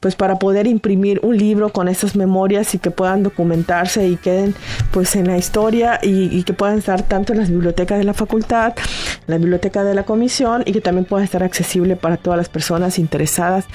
pues 0.00 0.16
para 0.16 0.38
poder 0.38 0.66
imprimir 0.66 1.20
un 1.22 1.36
libro 1.36 1.72
con 1.72 1.88
estas 1.88 2.14
memorias 2.14 2.74
y 2.74 2.78
que 2.78 2.90
puedan 2.90 3.22
documentarse 3.22 4.06
y 4.08 4.16
queden 4.16 4.54
pues 4.90 5.16
en 5.16 5.26
la 5.26 5.38
historia 5.38 5.98
y, 6.02 6.36
y 6.36 6.42
que 6.48 6.54
puedan 6.54 6.78
estar 6.78 7.02
tanto 7.02 7.34
en 7.34 7.40
las 7.40 7.50
bibliotecas 7.50 7.98
de 7.98 8.04
la 8.04 8.14
facultad, 8.14 8.72
en 8.78 9.26
la 9.26 9.36
biblioteca 9.36 9.84
de 9.84 9.94
la 9.94 10.04
comisión 10.04 10.62
y 10.64 10.72
que 10.72 10.80
también 10.80 11.04
pueda 11.04 11.22
estar 11.22 11.42
accesible 11.42 11.94
para 11.94 12.16
todas 12.16 12.38
las 12.38 12.48
personas 12.48 12.98
interesadas 12.98 13.66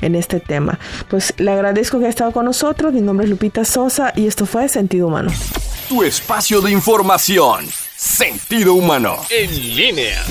en 0.00 0.14
este 0.14 0.40
tema. 0.40 0.78
Pues 1.10 1.34
le 1.36 1.50
agradezco 1.50 1.98
que 1.98 2.06
haya 2.06 2.10
estado 2.10 2.32
con 2.32 2.46
nosotros. 2.46 2.94
Mi 2.94 3.02
nombre 3.02 3.26
es 3.26 3.30
Lupita 3.30 3.66
Sosa 3.66 4.14
y 4.16 4.26
esto 4.26 4.46
fue 4.46 4.70
Sentido 4.70 5.08
Humano. 5.08 5.30
Tu 5.90 6.04
espacio 6.04 6.62
de 6.62 6.70
información. 6.70 7.66
Sentido 7.94 8.72
Humano. 8.72 9.18
En 9.28 9.76
línea. 9.76 10.22